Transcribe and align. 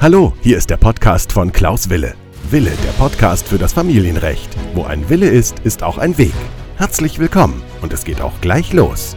Hallo, 0.00 0.34
hier 0.42 0.58
ist 0.58 0.68
der 0.68 0.76
Podcast 0.76 1.32
von 1.32 1.50
Klaus 1.52 1.88
Wille. 1.88 2.14
Wille, 2.50 2.72
der 2.84 2.90
Podcast 2.92 3.48
für 3.48 3.56
das 3.56 3.72
Familienrecht. 3.72 4.50
Wo 4.74 4.84
ein 4.84 5.08
Wille 5.08 5.28
ist, 5.28 5.60
ist 5.60 5.82
auch 5.82 5.96
ein 5.96 6.18
Weg. 6.18 6.34
Herzlich 6.76 7.18
willkommen 7.18 7.62
und 7.80 7.92
es 7.92 8.04
geht 8.04 8.20
auch 8.20 8.38
gleich 8.42 8.72
los. 8.72 9.16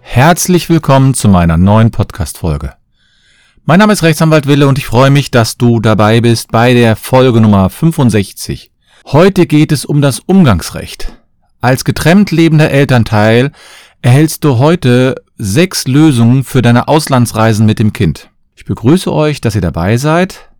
Herzlich 0.00 0.68
willkommen 0.68 1.14
zu 1.14 1.28
meiner 1.28 1.56
neuen 1.56 1.90
Podcast-Folge. 1.90 2.74
Mein 3.64 3.78
Name 3.78 3.92
ist 3.92 4.02
Rechtsanwalt 4.02 4.46
Wille 4.46 4.66
und 4.66 4.76
ich 4.78 4.86
freue 4.86 5.10
mich, 5.10 5.30
dass 5.30 5.56
du 5.56 5.80
dabei 5.80 6.20
bist 6.20 6.50
bei 6.50 6.74
der 6.74 6.96
Folge 6.96 7.40
Nummer 7.40 7.70
65. 7.70 8.72
Heute 9.06 9.46
geht 9.46 9.72
es 9.72 9.84
um 9.86 10.02
das 10.02 10.18
Umgangsrecht. 10.18 11.16
Als 11.62 11.84
getrennt 11.84 12.30
lebender 12.30 12.70
Elternteil 12.70 13.52
erhältst 14.02 14.44
du 14.44 14.58
heute 14.58 15.16
sechs 15.36 15.86
Lösungen 15.86 16.44
für 16.44 16.62
deine 16.62 16.88
Auslandsreisen 16.88 17.66
mit 17.66 17.78
dem 17.78 17.92
Kind. 17.92 18.30
Ich 18.56 18.64
begrüße 18.64 19.12
euch, 19.12 19.40
dass 19.40 19.54
ihr 19.54 19.60
dabei 19.60 19.96
seid 19.96 20.50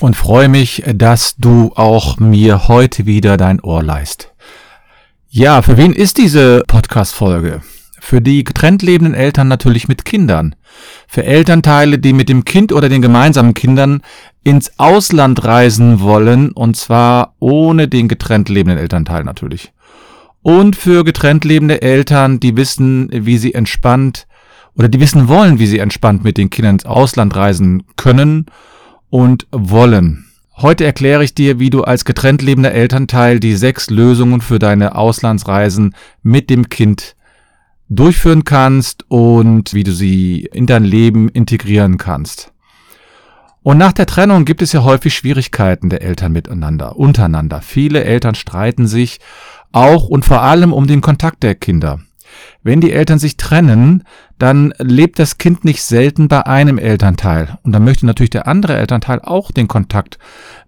und 0.00 0.16
freue 0.16 0.48
mich, 0.48 0.82
dass 0.94 1.36
du 1.36 1.72
auch 1.74 2.18
mir 2.18 2.68
heute 2.68 3.06
wieder 3.06 3.36
dein 3.36 3.60
Ohr 3.60 3.82
leist. 3.82 4.32
Ja, 5.28 5.62
für 5.62 5.76
wen 5.76 5.92
ist 5.92 6.18
diese 6.18 6.62
Podcast-Folge? 6.66 7.62
Für 7.98 8.20
die 8.20 8.44
getrennt 8.44 8.82
lebenden 8.82 9.14
Eltern 9.14 9.48
natürlich 9.48 9.88
mit 9.88 10.04
Kindern. 10.04 10.54
Für 11.08 11.24
Elternteile, 11.24 11.98
die 11.98 12.12
mit 12.12 12.28
dem 12.28 12.44
Kind 12.44 12.72
oder 12.72 12.88
den 12.88 13.02
gemeinsamen 13.02 13.52
Kindern 13.52 14.02
ins 14.44 14.78
Ausland 14.78 15.44
reisen 15.44 16.00
wollen, 16.00 16.52
und 16.52 16.76
zwar 16.76 17.34
ohne 17.40 17.88
den 17.88 18.06
getrennt 18.06 18.48
lebenden 18.48 18.78
Elternteil 18.78 19.24
natürlich 19.24 19.72
und 20.46 20.76
für 20.76 21.02
getrennt 21.02 21.44
lebende 21.44 21.82
Eltern, 21.82 22.38
die 22.38 22.56
wissen, 22.56 23.08
wie 23.10 23.36
sie 23.36 23.52
entspannt 23.52 24.28
oder 24.76 24.88
die 24.88 25.00
wissen 25.00 25.26
wollen, 25.26 25.58
wie 25.58 25.66
sie 25.66 25.80
entspannt 25.80 26.22
mit 26.22 26.38
den 26.38 26.50
Kindern 26.50 26.76
ins 26.76 26.86
Ausland 26.86 27.34
reisen 27.34 27.82
können 27.96 28.46
und 29.10 29.48
wollen. 29.50 30.26
Heute 30.56 30.84
erkläre 30.84 31.24
ich 31.24 31.34
dir, 31.34 31.58
wie 31.58 31.70
du 31.70 31.82
als 31.82 32.04
getrennt 32.04 32.42
lebender 32.42 32.70
Elternteil 32.70 33.40
die 33.40 33.56
sechs 33.56 33.90
Lösungen 33.90 34.40
für 34.40 34.60
deine 34.60 34.94
Auslandsreisen 34.94 35.96
mit 36.22 36.48
dem 36.48 36.68
Kind 36.68 37.16
durchführen 37.88 38.44
kannst 38.44 39.04
und 39.08 39.74
wie 39.74 39.82
du 39.82 39.90
sie 39.90 40.48
in 40.52 40.66
dein 40.66 40.84
Leben 40.84 41.28
integrieren 41.28 41.98
kannst. 41.98 42.52
Und 43.66 43.78
nach 43.78 43.92
der 43.92 44.06
Trennung 44.06 44.44
gibt 44.44 44.62
es 44.62 44.70
ja 44.70 44.84
häufig 44.84 45.12
Schwierigkeiten 45.12 45.90
der 45.90 46.02
Eltern 46.02 46.30
miteinander, 46.30 46.94
untereinander. 46.94 47.62
Viele 47.62 48.04
Eltern 48.04 48.36
streiten 48.36 48.86
sich 48.86 49.18
auch 49.72 50.08
und 50.08 50.24
vor 50.24 50.42
allem 50.42 50.72
um 50.72 50.86
den 50.86 51.00
Kontakt 51.00 51.42
der 51.42 51.54
Kinder. 51.54 52.00
Wenn 52.62 52.80
die 52.80 52.92
Eltern 52.92 53.18
sich 53.18 53.36
trennen, 53.36 54.02
dann 54.38 54.74
lebt 54.78 55.18
das 55.18 55.38
Kind 55.38 55.64
nicht 55.64 55.82
selten 55.82 56.28
bei 56.28 56.46
einem 56.46 56.78
Elternteil. 56.78 57.58
Und 57.62 57.72
dann 57.72 57.84
möchte 57.84 58.06
natürlich 58.06 58.30
der 58.30 58.48
andere 58.48 58.76
Elternteil 58.76 59.20
auch 59.22 59.50
den 59.50 59.68
Kontakt 59.68 60.18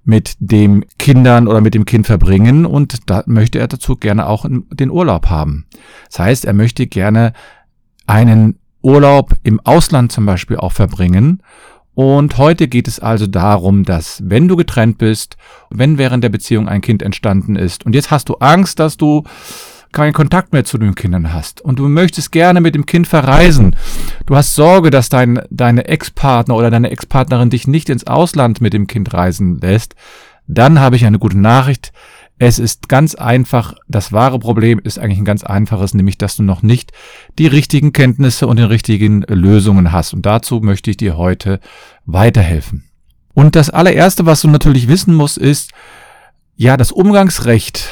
mit 0.05 0.37
dem 0.39 0.85
Kindern 0.99 1.49
oder 1.49 1.61
mit 1.61 1.75
dem 1.75 1.85
Kind 1.85 2.07
verbringen 2.07 2.65
und 2.65 3.11
da 3.11 3.23
möchte 3.27 3.59
er 3.59 3.69
dazu 3.69 3.97
gerne 3.97 4.27
auch 4.27 4.47
den 4.49 4.91
Urlaub 4.91 5.29
haben. 5.29 5.67
Das 6.09 6.21
heißt, 6.21 6.45
er 6.45 6.55
möchte 6.55 6.87
gerne 6.87 7.33
einen 8.07 8.59
Urlaub 8.81 9.35
im 9.43 9.61
Ausland 9.61 10.13
zum 10.13 10.25
Beispiel 10.25 10.57
auch 10.57 10.73
verbringen 10.73 11.43
und 11.99 12.39
heute 12.39 12.69
geht 12.69 12.87
es 12.87 13.01
also 13.01 13.27
darum, 13.27 13.83
dass 13.83 14.23
wenn 14.25 14.47
du 14.47 14.55
getrennt 14.55 14.99
bist, 14.99 15.37
wenn 15.69 15.99
während 15.99 16.23
der 16.23 16.29
Beziehung 16.29 16.69
ein 16.69 16.81
Kind 16.81 17.03
entstanden 17.03 17.57
ist 17.57 17.85
und 17.85 17.93
jetzt 17.93 18.13
hast 18.13 18.29
du 18.29 18.35
Angst, 18.35 18.79
dass 18.79 18.97
du 18.97 19.25
keinen 19.91 20.13
Kontakt 20.13 20.53
mehr 20.53 20.65
zu 20.65 20.79
den 20.79 20.95
Kindern 20.95 21.33
hast 21.33 21.61
und 21.61 21.81
du 21.81 21.89
möchtest 21.89 22.31
gerne 22.31 22.61
mit 22.61 22.77
dem 22.77 22.87
Kind 22.87 23.09
verreisen. 23.09 23.75
Du 24.27 24.37
hast 24.37 24.55
Sorge, 24.55 24.91
dass 24.91 25.09
dein, 25.09 25.41
deine 25.51 25.89
Ex-Partner 25.89 26.55
oder 26.55 26.71
deine 26.71 26.93
Ex-Partnerin 26.93 27.51
dich 27.51 27.67
nicht 27.67 27.89
ins 27.89 28.07
Ausland 28.07 28.61
mit 28.61 28.75
dem 28.75 28.87
Kind 28.87 29.13
reisen 29.13 29.59
lässt. 29.59 29.97
Dann 30.47 30.79
habe 30.79 30.95
ich 30.95 31.05
eine 31.05 31.19
gute 31.19 31.37
Nachricht. 31.37 31.93
Es 32.39 32.59
ist 32.61 32.89
ganz 32.89 33.17
einfach, 33.17 33.75
das 33.89 34.13
wahre 34.13 34.39
Problem 34.39 34.79
ist 34.79 34.99
eigentlich 34.99 35.19
ein 35.19 35.25
ganz 35.25 35.43
einfaches, 35.43 35.95
nämlich 35.95 36.19
dass 36.19 36.37
du 36.37 36.45
noch 36.45 36.63
nicht 36.63 36.93
die 37.39 37.49
richtigen 37.49 37.93
Kenntnisse 37.93 38.47
und 38.47 38.59
die 38.59 38.63
richtigen 38.63 39.23
Lösungen 39.23 39.91
hast. 39.91 40.15
Und 40.15 40.25
dazu 40.25 40.61
möchte 40.61 40.91
ich 40.91 40.97
dir 40.97 41.17
heute 41.17 41.59
weiterhelfen. 42.07 42.85
Und 43.35 43.57
das 43.57 43.71
allererste, 43.71 44.25
was 44.25 44.41
du 44.43 44.49
natürlich 44.49 44.89
wissen 44.89 45.15
musst, 45.15 45.39
ist, 45.39 45.73
ja, 46.57 46.77
das 46.77 46.93
Umgangsrecht, 46.93 47.89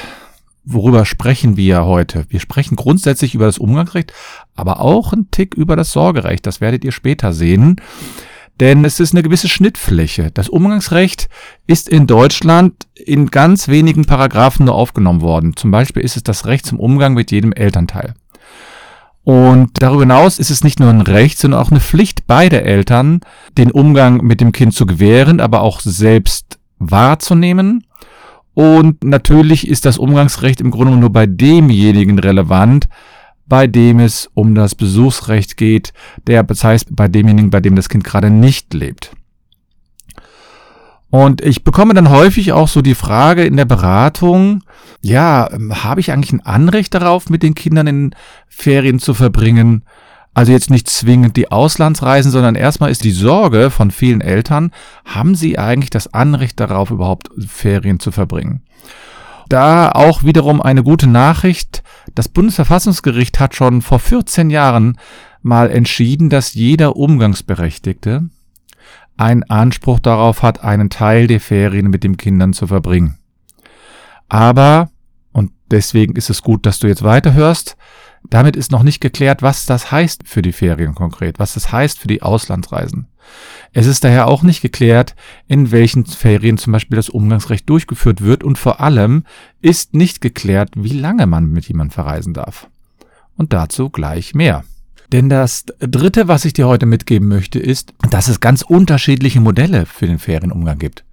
worüber 0.65 1.05
sprechen 1.07 1.57
wir 1.57 1.85
heute? 1.85 2.27
Wir 2.29 2.41
sprechen 2.41 2.77
grundsätzlich 2.77 3.35
über 3.35 3.47
das 3.47 3.59
Umgangsrecht, 3.59 4.13
aber 4.55 4.81
auch 4.81 5.13
ein 5.13 5.31
Tick 5.31 5.55
über 5.55 5.77
das 5.77 5.93
Sorgerecht. 5.93 6.47
Das 6.47 6.61
werdet 6.61 6.85
ihr 6.85 6.93
später 6.93 7.33
sehen 7.33 7.81
denn 8.61 8.85
es 8.85 9.01
ist 9.01 9.13
eine 9.13 9.23
gewisse 9.23 9.49
Schnittfläche. 9.49 10.31
Das 10.33 10.49
Umgangsrecht 10.49 11.29
ist 11.67 11.89
in 11.89 12.07
Deutschland 12.07 12.87
in 12.95 13.27
ganz 13.27 13.69
wenigen 13.69 14.05
Paragraphen 14.05 14.67
nur 14.67 14.75
aufgenommen 14.75 15.21
worden. 15.21 15.57
Zum 15.57 15.71
Beispiel 15.71 16.03
ist 16.03 16.17
es 16.17 16.23
das 16.23 16.47
Recht 16.47 16.67
zum 16.67 16.81
Umgang 16.81 17.15
mit 17.15 17.31
jedem 17.31 17.53
Elternteil. 17.53 18.15
Und 19.25 19.71
darüber 19.83 20.03
hinaus 20.03 20.39
ist 20.39 20.51
es 20.51 20.63
nicht 20.63 20.79
nur 20.79 20.89
ein 20.89 21.01
Recht, 21.01 21.39
sondern 21.39 21.61
auch 21.61 21.71
eine 21.73 21.81
Pflicht 21.81 22.27
beider 22.29 22.63
Eltern, 22.63 23.21
den 23.59 23.73
Umgang 23.73 24.19
mit 24.19 24.41
dem 24.41 24.53
Kind 24.53 24.73
zu 24.73 24.87
gewähren, 24.87 25.41
aber 25.41 25.63
auch 25.63 25.81
selbst 25.81 26.59
wahrzunehmen. 26.79 27.85
Und 28.55 29.05
natürlich 29.05 29.69
ist 29.69 29.85
das 29.85 29.99
Umgangsrecht 29.99 30.61
im 30.61 30.71
Grunde 30.71 30.97
nur 30.97 31.11
bei 31.11 31.27
demjenigen 31.27 32.19
relevant, 32.19 32.89
bei 33.47 33.67
dem 33.67 34.01
es 34.01 34.29
um 34.35 34.55
das 34.55 34.75
Besuchsrecht 34.75 35.57
geht, 35.57 35.93
der, 36.27 36.43
das 36.43 36.65
heißt 36.65 36.89
bei 36.91 37.09
demjenigen, 37.09 37.51
bei 37.51 37.61
dem 37.61 37.77
das 37.77 37.89
Kind 37.89 38.05
gerade 38.05 38.31
nicht 38.31 38.75
lebt. 38.75 39.13
Und 41.09 41.41
ich 41.41 41.65
bekomme 41.65 41.95
dann 41.95 42.11
häufig 42.11 42.53
auch 42.53 42.69
so 42.69 42.83
die 42.83 42.95
Frage 42.95 43.45
in 43.45 43.57
der 43.57 43.65
Beratung, 43.65 44.63
ja, 45.01 45.49
ähm, 45.53 45.85
habe 45.85 46.01
ich 46.01 46.13
eigentlich 46.13 46.33
ein 46.33 46.45
Anrecht 46.45 46.95
darauf, 46.95 47.31
mit 47.31 47.43
den 47.43 47.55
Kindern 47.55 47.87
in 47.87 48.15
Ferien 48.49 48.99
zu 48.99 49.15
verbringen? 49.15 49.85
Also 50.35 50.53
jetzt 50.53 50.69
nicht 50.69 50.91
zwingend 50.91 51.37
die 51.37 51.51
Auslandsreisen, 51.51 52.31
sondern 52.31 52.57
erstmal 52.57 52.91
ist 52.91 53.05
die 53.05 53.13
Sorge 53.13 53.71
von 53.71 53.91
vielen 53.91 54.21
Eltern, 54.21 54.73
haben 55.05 55.35
sie 55.35 55.59
eigentlich 55.59 55.91
das 55.91 56.13
Anrecht 56.13 56.61
darauf, 56.61 56.91
überhaupt 56.91 57.31
Ferien 57.47 58.01
zu 58.01 58.11
verbringen? 58.11 58.63
Da 59.49 59.91
auch 59.93 60.25
wiederum 60.25 60.61
eine 60.61 60.83
gute 60.83 61.07
Nachricht. 61.07 61.83
Das 62.15 62.29
Bundesverfassungsgericht 62.29 63.39
hat 63.39 63.55
schon 63.55 63.83
vor 63.83 63.99
14 63.99 64.51
Jahren 64.51 64.99
mal 65.43 65.71
entschieden, 65.71 66.31
dass 66.31 66.55
jeder 66.55 66.97
Umgangsberechtigte 66.97 68.29
einen 69.17 69.45
Anspruch 69.45 70.01
darauf 70.01 70.43
hat, 70.43 70.63
einen 70.63 70.91
Teil 70.91 71.27
der 71.27 71.41
Ferien 71.41 71.89
mit 71.89 72.05
den 72.05 72.17
Kindern 72.17 72.53
zu 72.53 72.67
verbringen. 72.67 73.19
Aber, 74.29 74.91
und 75.33 75.53
deswegen 75.71 76.17
ist 76.17 76.31
es 76.31 76.43
gut, 76.43 76.67
dass 76.67 76.81
du 76.81 76.89
jetzt 76.89 77.03
weiterhörst, 77.03 77.77
damit 78.31 78.57
ist 78.57 78.73
noch 78.73 78.83
nicht 78.83 79.01
geklärt, 79.01 79.43
was 79.43 79.67
das 79.67 79.91
heißt 79.91 80.23
für 80.27 80.43
die 80.43 80.53
Ferien 80.53 80.95
konkret, 80.95 81.39
was 81.39 81.55
das 81.55 81.73
heißt 81.73 81.99
für 81.99 82.09
die 82.09 82.23
Auslandsreisen. 82.23 83.07
Es 83.73 83.87
ist 83.87 84.05
daher 84.05 84.29
auch 84.29 84.43
nicht 84.43 84.63
geklärt, 84.63 85.15
in 85.49 85.71
welchen 85.71 86.07
Ferien 86.07 86.59
zum 86.59 86.73
Beispiel 86.73 86.97
das 86.97 87.09
Umgangsrecht 87.09 87.69
durchgeführt 87.69 88.23
wird 88.23 88.45
und 88.45 88.59
vor 88.59 88.81
allem 88.81 89.25
ist 89.61 89.95
nicht 89.95 90.21
geklärt, 90.21 90.71
wie 90.77 90.99
lange 90.99 91.27
man 91.27 91.51
mit 91.51 91.67
jemandem 91.67 91.93
verreisen 91.93 92.35
darf. 92.35 92.69
Und 93.37 93.53
dazu 93.53 93.91
gleich 93.91 94.35
mehr. 94.35 94.65
Denn 95.13 95.29
das 95.29 95.67
Dritte, 95.79 96.27
was 96.29 96.45
ich 96.45 96.53
dir 96.53 96.67
heute 96.67 96.87
mitgeben 96.87 97.29
möchte, 97.29 97.59
ist, 97.59 97.93
dass 98.11 98.29
es 98.29 98.41
ganz 98.41 98.63
unterschiedliche 98.63 99.41
Modelle 99.41 99.87
für 99.87 100.07
den 100.07 100.19
Ferienumgang 100.19 100.79
gibt. 100.79 101.05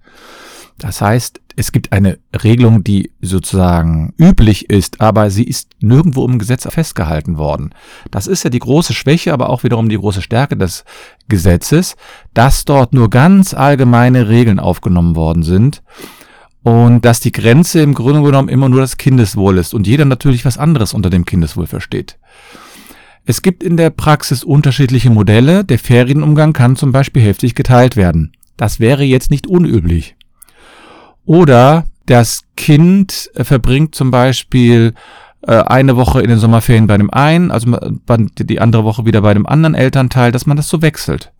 Das 0.78 1.00
heißt, 1.00 1.40
es 1.56 1.72
gibt 1.72 1.92
eine 1.92 2.18
Regelung, 2.42 2.82
die 2.82 3.12
sozusagen 3.20 4.12
üblich 4.18 4.70
ist, 4.70 5.00
aber 5.00 5.30
sie 5.30 5.44
ist 5.44 5.70
nirgendwo 5.80 6.26
im 6.26 6.38
Gesetz 6.38 6.66
festgehalten 6.68 7.38
worden. 7.38 7.70
Das 8.10 8.26
ist 8.26 8.42
ja 8.42 8.50
die 8.50 8.58
große 8.58 8.92
Schwäche, 8.92 9.32
aber 9.32 9.50
auch 9.50 9.62
wiederum 9.62 9.88
die 9.88 9.98
große 9.98 10.22
Stärke 10.22 10.56
des 10.56 10.84
Gesetzes, 11.28 11.96
dass 12.32 12.64
dort 12.64 12.92
nur 12.92 13.10
ganz 13.10 13.54
allgemeine 13.54 14.28
Regeln 14.28 14.58
aufgenommen 14.58 15.14
worden 15.14 15.42
sind 15.42 15.82
und 16.62 17.04
dass 17.04 17.20
die 17.20 17.32
Grenze 17.32 17.80
im 17.82 17.94
Grunde 17.94 18.22
genommen 18.22 18.48
immer 18.48 18.68
nur 18.68 18.80
das 18.80 18.96
Kindeswohl 18.96 19.58
ist 19.58 19.74
und 19.74 19.86
jeder 19.86 20.06
natürlich 20.06 20.44
was 20.44 20.58
anderes 20.58 20.94
unter 20.94 21.10
dem 21.10 21.24
Kindeswohl 21.24 21.66
versteht. 21.66 22.18
Es 23.26 23.42
gibt 23.42 23.62
in 23.62 23.76
der 23.76 23.90
Praxis 23.90 24.44
unterschiedliche 24.44 25.08
Modelle. 25.08 25.64
Der 25.64 25.78
Ferienumgang 25.78 26.52
kann 26.52 26.76
zum 26.76 26.92
Beispiel 26.92 27.22
heftig 27.22 27.54
geteilt 27.54 27.96
werden. 27.96 28.32
Das 28.58 28.80
wäre 28.80 29.02
jetzt 29.02 29.30
nicht 29.30 29.46
unüblich. 29.46 30.14
Oder 31.24 31.84
das 32.06 32.42
Kind 32.56 33.30
äh, 33.34 33.44
verbringt 33.44 33.94
zum 33.94 34.10
Beispiel 34.10 34.94
äh, 35.46 35.56
eine 35.56 35.96
Woche 35.96 36.20
in 36.20 36.28
den 36.28 36.38
Sommerferien 36.38 36.86
bei 36.86 36.96
dem 36.96 37.10
einen, 37.10 37.50
also 37.50 37.76
die 38.38 38.60
andere 38.60 38.84
Woche 38.84 39.04
wieder 39.04 39.22
bei 39.22 39.34
dem 39.34 39.46
anderen 39.46 39.74
Elternteil, 39.74 40.32
dass 40.32 40.46
man 40.46 40.56
das 40.56 40.68
so 40.68 40.82
wechselt. 40.82 41.32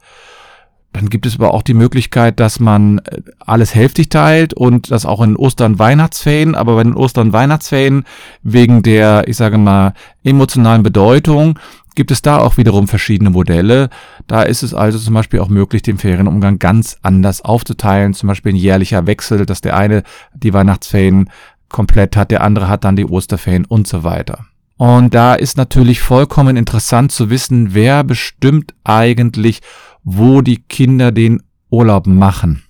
Dann 0.95 1.11
gibt 1.11 1.27
es 1.27 1.35
aber 1.35 1.53
auch 1.53 1.63
die 1.63 1.75
Möglichkeit, 1.75 2.39
dass 2.39 2.61
man 2.61 2.99
äh, 2.99 3.21
alles 3.41 3.75
hälftig 3.75 4.11
teilt 4.11 4.55
und 4.55 4.91
das 4.91 5.05
auch 5.05 5.21
in 5.23 5.37
Ostern 5.37 5.79
Weihnachtsferien, 5.79 6.55
aber 6.55 6.77
bei 6.77 6.85
den 6.85 6.95
Ostern 6.95 7.33
Weihnachtsferien 7.33 8.05
wegen 8.43 8.83
der, 8.83 9.27
ich 9.27 9.37
sage 9.37 9.59
mal, 9.59 9.95
emotionalen 10.23 10.85
Bedeutung 10.85 11.59
gibt 11.95 12.11
es 12.11 12.23
da 12.23 12.39
auch 12.39 12.57
wiederum 12.57 12.89
verschiedene 12.89 13.31
Modelle. 13.31 13.91
Da 14.27 14.43
ist 14.43 14.63
es 14.63 14.75
also 14.75 14.99
zum 14.99 15.15
Beispiel 15.15 15.41
auch 15.41 15.49
möglich, 15.49 15.83
den 15.83 15.99
Ferienumgang 15.99 16.59
ganz 16.59 16.97
anders 17.03 17.43
aufzuteilen. 17.43 18.15
Zum 18.15 18.29
Beispiel 18.29 18.53
ein 18.53 18.57
jährlicher 18.57 19.07
Wechsel, 19.07 19.47
dass 19.47 19.61
der 19.61 19.77
eine 19.77 20.03
die 20.35 20.53
Weihnachtsferien 20.53 21.31
komplett 21.69 22.17
hat, 22.17 22.31
der 22.31 22.43
andere 22.43 22.69
hat 22.69 22.85
dann 22.85 22.97
die 22.97 23.07
Osterferien 23.07 23.65
und 23.65 23.87
so 23.87 24.05
weiter. 24.05 24.47
Und 24.77 25.15
da 25.15 25.35
ist 25.35 25.57
natürlich 25.57 26.01
vollkommen 26.01 26.57
interessant 26.57 27.13
zu 27.13 27.31
wissen, 27.31 27.75
wer 27.75 28.05
bestimmt 28.05 28.75
eigentlich, 28.83 29.61
wo 30.03 30.41
die 30.41 30.63
Kinder 30.63 31.13
den 31.13 31.43
Urlaub 31.71 32.07
machen. 32.07 32.65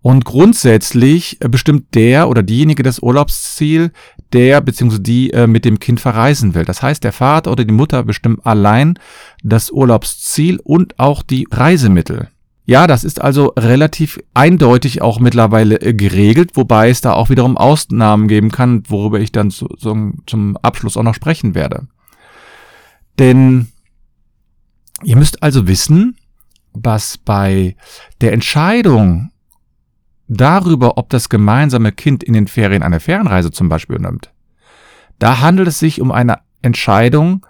Und 0.00 0.24
grundsätzlich 0.24 1.38
bestimmt 1.40 1.94
der 1.94 2.28
oder 2.28 2.42
diejenige 2.42 2.82
das 2.82 3.00
Urlaubsziel, 3.00 3.90
der 4.32 4.60
bzw. 4.60 4.98
die 4.98 5.32
äh, 5.32 5.46
mit 5.46 5.64
dem 5.64 5.78
Kind 5.78 6.00
verreisen 6.00 6.54
will. 6.54 6.64
Das 6.64 6.82
heißt, 6.82 7.04
der 7.04 7.12
Vater 7.12 7.50
oder 7.50 7.64
die 7.64 7.72
Mutter 7.72 8.02
bestimmt 8.02 8.44
allein 8.44 8.98
das 9.42 9.70
Urlaubsziel 9.70 10.60
und 10.62 10.98
auch 10.98 11.22
die 11.22 11.46
Reisemittel. 11.50 12.28
Ja, 12.68 12.86
das 12.86 13.02
ist 13.02 13.22
also 13.22 13.54
relativ 13.58 14.20
eindeutig 14.34 15.00
auch 15.00 15.20
mittlerweile 15.20 15.80
äh, 15.80 15.94
geregelt, 15.94 16.50
wobei 16.54 16.90
es 16.90 17.00
da 17.00 17.14
auch 17.14 17.30
wiederum 17.30 17.56
Ausnahmen 17.56 18.28
geben 18.28 18.50
kann, 18.50 18.82
worüber 18.88 19.20
ich 19.20 19.32
dann 19.32 19.50
so, 19.50 19.68
so 19.78 19.96
zum 20.26 20.56
Abschluss 20.58 20.98
auch 20.98 21.02
noch 21.02 21.14
sprechen 21.14 21.54
werde. 21.54 21.86
Denn 23.18 23.68
ihr 25.02 25.16
müsst 25.16 25.42
also 25.42 25.66
wissen, 25.66 26.18
was 26.74 27.16
bei 27.16 27.74
der 28.20 28.34
Entscheidung 28.34 29.30
darüber, 30.28 30.98
ob 30.98 31.08
das 31.08 31.28
gemeinsame 31.28 31.92
Kind 31.92 32.22
in 32.22 32.34
den 32.34 32.46
Ferien 32.46 32.82
eine 32.82 33.00
Fernreise 33.00 33.50
zum 33.50 33.68
Beispiel 33.68 33.98
nimmt, 33.98 34.32
da 35.18 35.40
handelt 35.40 35.68
es 35.68 35.78
sich 35.78 36.00
um 36.00 36.12
eine 36.12 36.38
Entscheidung, 36.62 37.44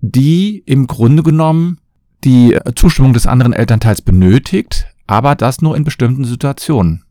die 0.00 0.62
im 0.66 0.86
Grunde 0.86 1.22
genommen 1.22 1.78
die 2.24 2.58
Zustimmung 2.74 3.12
des 3.12 3.26
anderen 3.26 3.52
Elternteils 3.52 4.02
benötigt, 4.02 4.86
aber 5.06 5.34
das 5.34 5.62
nur 5.62 5.76
in 5.76 5.84
bestimmten 5.84 6.24
Situationen. 6.24 7.04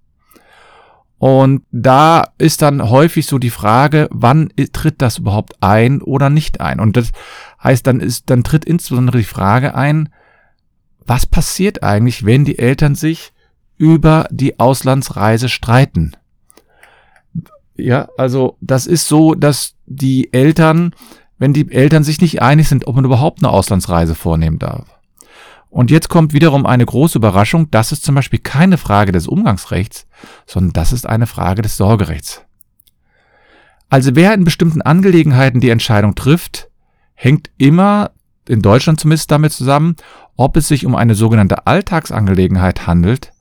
Und 1.20 1.64
da 1.72 2.26
ist 2.38 2.62
dann 2.62 2.90
häufig 2.90 3.26
so 3.26 3.40
die 3.40 3.50
Frage, 3.50 4.08
wann 4.12 4.50
tritt 4.72 5.02
das 5.02 5.18
überhaupt 5.18 5.56
ein 5.62 6.02
oder 6.02 6.30
nicht 6.30 6.62
ein? 6.62 6.80
Und 6.80 6.96
das 6.96 7.12
heißt, 7.64 7.88
dann 7.88 8.00
ist, 8.00 8.30
dann 8.30 8.44
tritt 8.44 8.66
insbesondere 8.66 9.18
die 9.18 9.24
Frage 9.24 9.74
ein, 9.74 10.10
was 11.08 11.26
passiert 11.26 11.82
eigentlich, 11.82 12.26
wenn 12.26 12.46
die 12.46 12.60
Eltern 12.60 12.94
sich 12.94 13.34
über 13.78 14.28
die 14.32 14.60
Auslandsreise 14.60 15.50
streiten. 15.50 16.14
Ja, 17.76 18.10
also 18.18 18.58
das 18.60 18.88
ist 18.88 19.08
so, 19.08 19.36
dass 19.36 19.76
die 19.86 20.34
Eltern, 20.34 20.94
wenn 21.38 21.54
die 21.54 21.72
Eltern 21.72 22.04
sich 22.04 22.20
nicht 22.20 22.42
einig 22.42 22.68
sind, 22.68 22.88
ob 22.88 22.96
man 22.96 23.06
überhaupt 23.06 23.40
eine 23.40 23.52
Auslandsreise 23.52 24.16
vornehmen 24.16 24.58
darf. 24.60 24.88
Und 25.70 25.92
jetzt 25.92 26.10
kommt 26.10 26.34
wiederum 26.34 26.66
eine 26.66 26.86
große 26.86 27.18
Überraschung, 27.18 27.70
das 27.70 27.92
ist 27.92 28.04
zum 28.04 28.16
Beispiel 28.16 28.40
keine 28.40 28.78
Frage 28.78 29.12
des 29.12 29.28
Umgangsrechts, 29.28 30.08
sondern 30.48 30.74
das 30.74 30.92
ist 30.92 31.06
eine 31.06 31.28
Frage 31.28 31.62
des 31.62 31.78
Sorgerechts. 31.78 32.42
Also 33.90 34.16
wer 34.16 34.34
in 34.34 34.44
bestimmten 34.44 34.82
Angelegenheiten 34.82 35.62
die 35.62 35.70
Entscheidung 35.70 36.16
trifft, 36.16 36.70
hängt 37.14 37.52
immer, 37.58 38.12
in 38.48 38.62
Deutschland 38.62 39.00
zumindest 39.00 39.30
damit 39.30 39.52
zusammen, 39.52 39.96
ob 40.36 40.58
es 40.58 40.68
sich 40.68 40.86
um 40.86 40.96
eine 40.96 41.16
sogenannte 41.16 41.68
Alltagsangelegenheit 41.68 42.88
handelt 42.88 43.34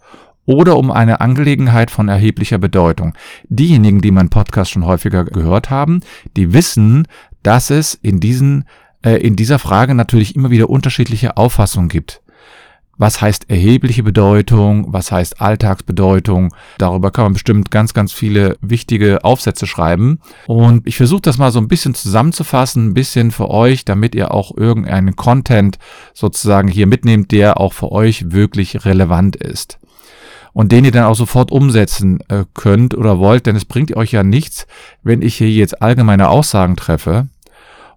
oder 0.46 0.78
um 0.78 0.90
eine 0.90 1.20
Angelegenheit 1.20 1.90
von 1.90 2.08
erheblicher 2.08 2.58
Bedeutung. 2.58 3.14
Diejenigen, 3.48 4.00
die 4.00 4.10
meinen 4.10 4.31
Podcast 4.31 4.70
schon 4.70 4.87
häufiger 4.87 5.25
gehört 5.25 5.69
haben, 5.70 6.00
die 6.37 6.52
wissen, 6.52 7.06
dass 7.43 7.70
es 7.70 7.94
in 7.94 8.20
diesen 8.20 8.64
äh, 9.04 9.16
in 9.16 9.37
dieser 9.37 9.58
Frage 9.58 9.94
natürlich 9.94 10.34
immer 10.34 10.50
wieder 10.50 10.70
unterschiedliche 10.70 11.37
Auffassungen 11.37 11.88
gibt. 11.88 12.22
Was 12.98 13.20
heißt 13.20 13.50
erhebliche 13.50 14.02
Bedeutung? 14.02 14.87
Was 14.88 15.12
heißt 15.12 15.40
Alltagsbedeutung? 15.40 16.54
Darüber 16.78 17.10
kann 17.10 17.25
man 17.25 17.32
bestimmt 17.34 17.70
ganz, 17.70 17.93
ganz 17.93 18.12
viele 18.12 18.56
wichtige 18.62 19.22
Aufsätze 19.22 19.66
schreiben. 19.66 20.20
Und 20.46 20.87
ich 20.87 20.96
versuche 20.96 21.20
das 21.20 21.37
mal 21.37 21.52
so 21.52 21.58
ein 21.58 21.69
bisschen 21.69 21.94
zusammenzufassen, 21.94 22.88
ein 22.88 22.94
bisschen 22.94 23.32
für 23.32 23.50
euch, 23.50 23.84
damit 23.84 24.14
ihr 24.14 24.32
auch 24.32 24.56
irgendeinen 24.56 25.14
Content 25.14 25.78
sozusagen 26.14 26.69
hier 26.69 26.87
mitnehmt, 26.87 27.32
der 27.32 27.60
auch 27.60 27.75
für 27.75 27.93
euch 27.93 28.32
wirklich 28.32 28.87
relevant 28.87 29.37
ist 29.37 29.78
und 30.56 30.73
den 30.73 30.87
ihr 30.87 30.91
dann 30.91 31.05
auch 31.05 31.14
sofort 31.14 31.53
umsetzen 31.53 32.19
äh, 32.29 32.47
könnt 32.55 32.97
oder 32.97 33.19
wollt, 33.19 33.44
denn 33.44 33.56
es 33.56 33.67
bringt 33.67 33.94
euch 33.94 34.12
ja 34.12 34.23
nichts, 34.23 34.67
wenn 35.03 35.20
ich 35.20 35.37
hier 35.37 35.50
jetzt 35.50 35.82
allgemeine 35.82 36.31
Aussagen 36.31 36.76
treffe 36.76 37.29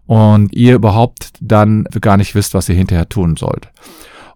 und 0.07 0.53
ihr 0.53 0.75
überhaupt 0.75 1.31
dann 1.39 1.85
gar 2.01 2.17
nicht 2.17 2.35
wisst, 2.35 2.53
was 2.53 2.67
ihr 2.67 2.75
hinterher 2.75 3.07
tun 3.07 3.37
sollt. 3.37 3.69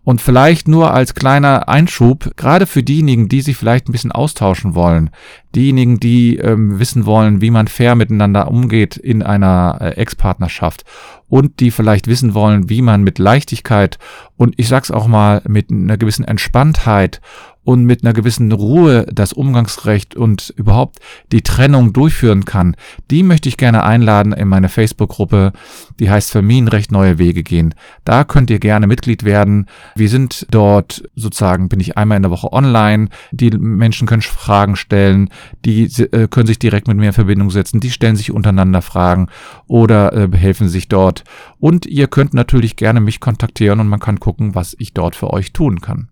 Und 0.05 0.21
vielleicht 0.21 0.69
nur 0.69 0.93
als 0.93 1.15
kleiner 1.15 1.67
Einschub, 1.67 2.31
gerade 2.37 2.65
für 2.65 2.81
diejenigen, 2.81 3.27
die 3.27 3.41
sich 3.41 3.57
vielleicht 3.57 3.89
ein 3.89 3.91
bisschen 3.91 4.13
austauschen 4.13 4.73
wollen, 4.73 5.09
diejenigen, 5.53 5.99
die 5.99 6.37
ähm, 6.37 6.79
wissen 6.79 7.05
wollen, 7.05 7.41
wie 7.41 7.51
man 7.51 7.67
fair 7.67 7.95
miteinander 7.95 8.49
umgeht 8.49 8.95
in 8.95 9.21
einer 9.21 9.79
äh, 9.81 9.89
Ex-Partnerschaft 9.97 10.85
und 11.27 11.59
die 11.59 11.71
vielleicht 11.71 12.07
wissen 12.07 12.33
wollen, 12.33 12.69
wie 12.69 12.81
man 12.81 13.03
mit 13.03 13.19
Leichtigkeit 13.19 13.97
und 14.37 14.53
ich 14.57 14.69
sag's 14.69 14.91
auch 14.91 15.07
mal 15.07 15.41
mit 15.45 15.71
einer 15.71 15.97
gewissen 15.97 16.25
Entspanntheit 16.25 17.19
und 17.63 17.85
mit 17.85 18.03
einer 18.03 18.13
gewissen 18.13 18.51
Ruhe 18.51 19.05
das 19.11 19.33
Umgangsrecht 19.33 20.15
und 20.15 20.53
überhaupt 20.55 20.99
die 21.31 21.41
Trennung 21.41 21.93
durchführen 21.93 22.45
kann, 22.45 22.75
die 23.09 23.23
möchte 23.23 23.49
ich 23.49 23.57
gerne 23.57 23.83
einladen 23.83 24.33
in 24.33 24.47
meine 24.47 24.69
Facebook-Gruppe, 24.69 25.53
die 25.99 26.09
heißt 26.09 26.31
Familienrecht 26.31 26.91
neue 26.91 27.17
Wege 27.17 27.43
gehen. 27.43 27.73
Da 28.05 28.23
könnt 28.23 28.49
ihr 28.49 28.59
gerne 28.59 28.87
Mitglied 28.87 29.23
werden. 29.23 29.67
Wir 29.95 30.09
sind 30.09 30.47
dort 30.51 31.03
sozusagen, 31.15 31.69
bin 31.69 31.79
ich 31.79 31.97
einmal 31.97 32.17
in 32.17 32.23
der 32.23 32.31
Woche 32.31 32.51
online. 32.51 33.09
Die 33.31 33.51
Menschen 33.51 34.07
können 34.07 34.21
Fragen 34.21 34.75
stellen, 34.75 35.29
die 35.65 35.83
äh, 35.83 36.27
können 36.27 36.47
sich 36.47 36.59
direkt 36.59 36.87
mit 36.87 36.97
mir 36.97 37.07
in 37.07 37.13
Verbindung 37.13 37.49
setzen, 37.49 37.79
die 37.79 37.91
stellen 37.91 38.15
sich 38.15 38.31
untereinander 38.31 38.81
Fragen 38.81 39.27
oder 39.67 40.13
äh, 40.13 40.37
helfen 40.37 40.67
sich 40.67 40.89
dort. 40.89 41.23
Und 41.59 41.85
ihr 41.85 42.07
könnt 42.07 42.33
natürlich 42.33 42.75
gerne 42.75 42.99
mich 42.99 43.19
kontaktieren 43.19 43.79
und 43.79 43.87
man 43.87 43.99
kann 43.99 44.19
gucken, 44.19 44.55
was 44.55 44.75
ich 44.79 44.93
dort 44.93 45.15
für 45.15 45.31
euch 45.31 45.53
tun 45.53 45.81
kann. 45.81 46.09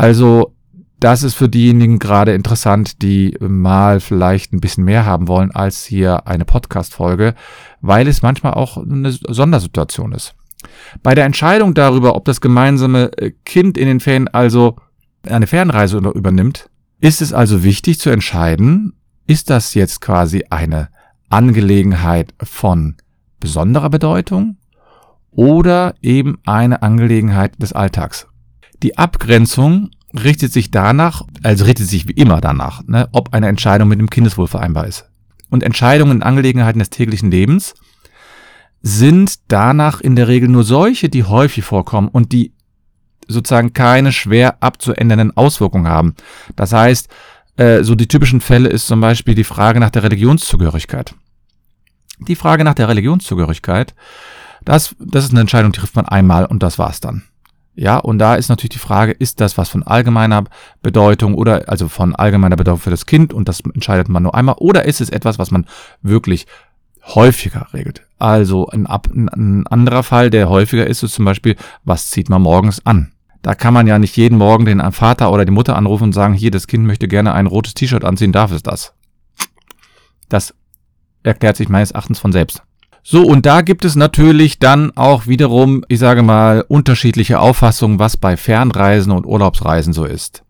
Also 0.00 0.54
das 0.98 1.22
ist 1.22 1.34
für 1.34 1.50
diejenigen 1.50 1.98
gerade 1.98 2.32
interessant, 2.32 3.02
die 3.02 3.36
mal 3.38 4.00
vielleicht 4.00 4.50
ein 4.50 4.60
bisschen 4.62 4.84
mehr 4.84 5.04
haben 5.04 5.28
wollen 5.28 5.50
als 5.50 5.84
hier 5.84 6.26
eine 6.26 6.46
Podcast-Folge, 6.46 7.34
weil 7.82 8.08
es 8.08 8.22
manchmal 8.22 8.54
auch 8.54 8.78
eine 8.78 9.12
Sondersituation 9.12 10.12
ist. 10.12 10.34
Bei 11.02 11.14
der 11.14 11.26
Entscheidung 11.26 11.74
darüber, 11.74 12.16
ob 12.16 12.24
das 12.24 12.40
gemeinsame 12.40 13.12
äh, 13.18 13.32
Kind 13.44 13.76
in 13.76 13.88
den 13.88 14.00
Ferien 14.00 14.28
also 14.28 14.76
eine 15.28 15.46
Fernreise 15.46 15.98
übernimmt, 15.98 16.70
ist 17.02 17.20
es 17.20 17.34
also 17.34 17.62
wichtig 17.62 18.00
zu 18.00 18.08
entscheiden, 18.08 18.94
ist 19.26 19.50
das 19.50 19.74
jetzt 19.74 20.00
quasi 20.00 20.46
eine 20.48 20.88
Angelegenheit 21.28 22.32
von 22.42 22.96
besonderer 23.38 23.90
Bedeutung 23.90 24.56
oder 25.30 25.94
eben 26.00 26.38
eine 26.46 26.80
Angelegenheit 26.80 27.60
des 27.60 27.74
Alltags. 27.74 28.29
Die 28.82 28.98
Abgrenzung 28.98 29.90
richtet 30.14 30.52
sich 30.52 30.70
danach, 30.70 31.22
also 31.42 31.64
richtet 31.64 31.88
sich 31.88 32.08
wie 32.08 32.12
immer 32.12 32.40
danach, 32.40 32.82
ne, 32.86 33.08
ob 33.12 33.34
eine 33.34 33.48
Entscheidung 33.48 33.88
mit 33.88 34.00
dem 34.00 34.10
Kindeswohl 34.10 34.48
vereinbar 34.48 34.86
ist. 34.86 35.08
Und 35.50 35.62
Entscheidungen 35.62 36.18
in 36.18 36.22
Angelegenheiten 36.22 36.78
des 36.78 36.90
täglichen 36.90 37.30
Lebens 37.30 37.74
sind 38.82 39.40
danach 39.48 40.00
in 40.00 40.16
der 40.16 40.28
Regel 40.28 40.48
nur 40.48 40.64
solche, 40.64 41.08
die 41.08 41.24
häufig 41.24 41.64
vorkommen 41.64 42.08
und 42.08 42.32
die 42.32 42.52
sozusagen 43.28 43.72
keine 43.72 44.12
schwer 44.12 44.62
abzuändernden 44.62 45.36
Auswirkungen 45.36 45.88
haben. 45.88 46.14
Das 46.56 46.72
heißt, 46.72 47.08
äh, 47.56 47.84
so 47.84 47.94
die 47.94 48.08
typischen 48.08 48.40
Fälle 48.40 48.68
ist 48.68 48.86
zum 48.86 49.00
Beispiel 49.00 49.34
die 49.34 49.44
Frage 49.44 49.80
nach 49.80 49.90
der 49.90 50.02
Religionszugehörigkeit. 50.02 51.14
Die 52.18 52.36
Frage 52.36 52.64
nach 52.64 52.74
der 52.74 52.88
Religionszugehörigkeit, 52.88 53.94
das, 54.64 54.94
das 54.98 55.24
ist 55.24 55.30
eine 55.30 55.40
Entscheidung, 55.40 55.72
die 55.72 55.80
trifft 55.80 55.96
man 55.96 56.06
einmal 56.06 56.46
und 56.46 56.62
das 56.62 56.78
war's 56.78 57.00
dann. 57.00 57.22
Ja, 57.80 57.96
und 57.96 58.18
da 58.18 58.34
ist 58.34 58.50
natürlich 58.50 58.72
die 58.72 58.78
Frage, 58.78 59.12
ist 59.12 59.40
das 59.40 59.56
was 59.56 59.70
von 59.70 59.82
allgemeiner 59.82 60.44
Bedeutung 60.82 61.32
oder 61.32 61.66
also 61.66 61.88
von 61.88 62.14
allgemeiner 62.14 62.56
Bedeutung 62.56 62.78
für 62.78 62.90
das 62.90 63.06
Kind 63.06 63.32
und 63.32 63.48
das 63.48 63.60
entscheidet 63.60 64.10
man 64.10 64.22
nur 64.22 64.34
einmal 64.34 64.56
oder 64.58 64.84
ist 64.84 65.00
es 65.00 65.08
etwas, 65.08 65.38
was 65.38 65.50
man 65.50 65.64
wirklich 66.02 66.46
häufiger 67.06 67.68
regelt? 67.72 68.02
Also 68.18 68.66
ein, 68.66 68.86
ein 68.86 69.66
anderer 69.66 70.02
Fall, 70.02 70.28
der 70.28 70.50
häufiger 70.50 70.86
ist, 70.86 71.02
ist 71.02 71.14
zum 71.14 71.24
Beispiel, 71.24 71.56
was 71.82 72.10
zieht 72.10 72.28
man 72.28 72.42
morgens 72.42 72.84
an? 72.84 73.12
Da 73.40 73.54
kann 73.54 73.72
man 73.72 73.86
ja 73.86 73.98
nicht 73.98 74.14
jeden 74.14 74.36
Morgen 74.36 74.66
den 74.66 74.92
Vater 74.92 75.32
oder 75.32 75.46
die 75.46 75.50
Mutter 75.50 75.74
anrufen 75.74 76.04
und 76.04 76.12
sagen, 76.12 76.34
hier, 76.34 76.50
das 76.50 76.66
Kind 76.66 76.84
möchte 76.84 77.08
gerne 77.08 77.32
ein 77.32 77.46
rotes 77.46 77.72
T-Shirt 77.72 78.04
anziehen, 78.04 78.32
darf 78.32 78.52
es 78.52 78.62
das? 78.62 78.92
Das 80.28 80.54
erklärt 81.22 81.56
sich 81.56 81.70
meines 81.70 81.92
Erachtens 81.92 82.18
von 82.18 82.32
selbst. 82.32 82.62
So, 83.02 83.24
und 83.24 83.46
da 83.46 83.62
gibt 83.62 83.84
es 83.84 83.96
natürlich 83.96 84.58
dann 84.58 84.96
auch 84.96 85.26
wiederum, 85.26 85.84
ich 85.88 85.98
sage 85.98 86.22
mal, 86.22 86.64
unterschiedliche 86.68 87.40
Auffassungen, 87.40 87.98
was 87.98 88.16
bei 88.16 88.36
Fernreisen 88.36 89.12
und 89.12 89.26
Urlaubsreisen 89.26 89.92
so 89.92 90.04
ist. 90.04 90.42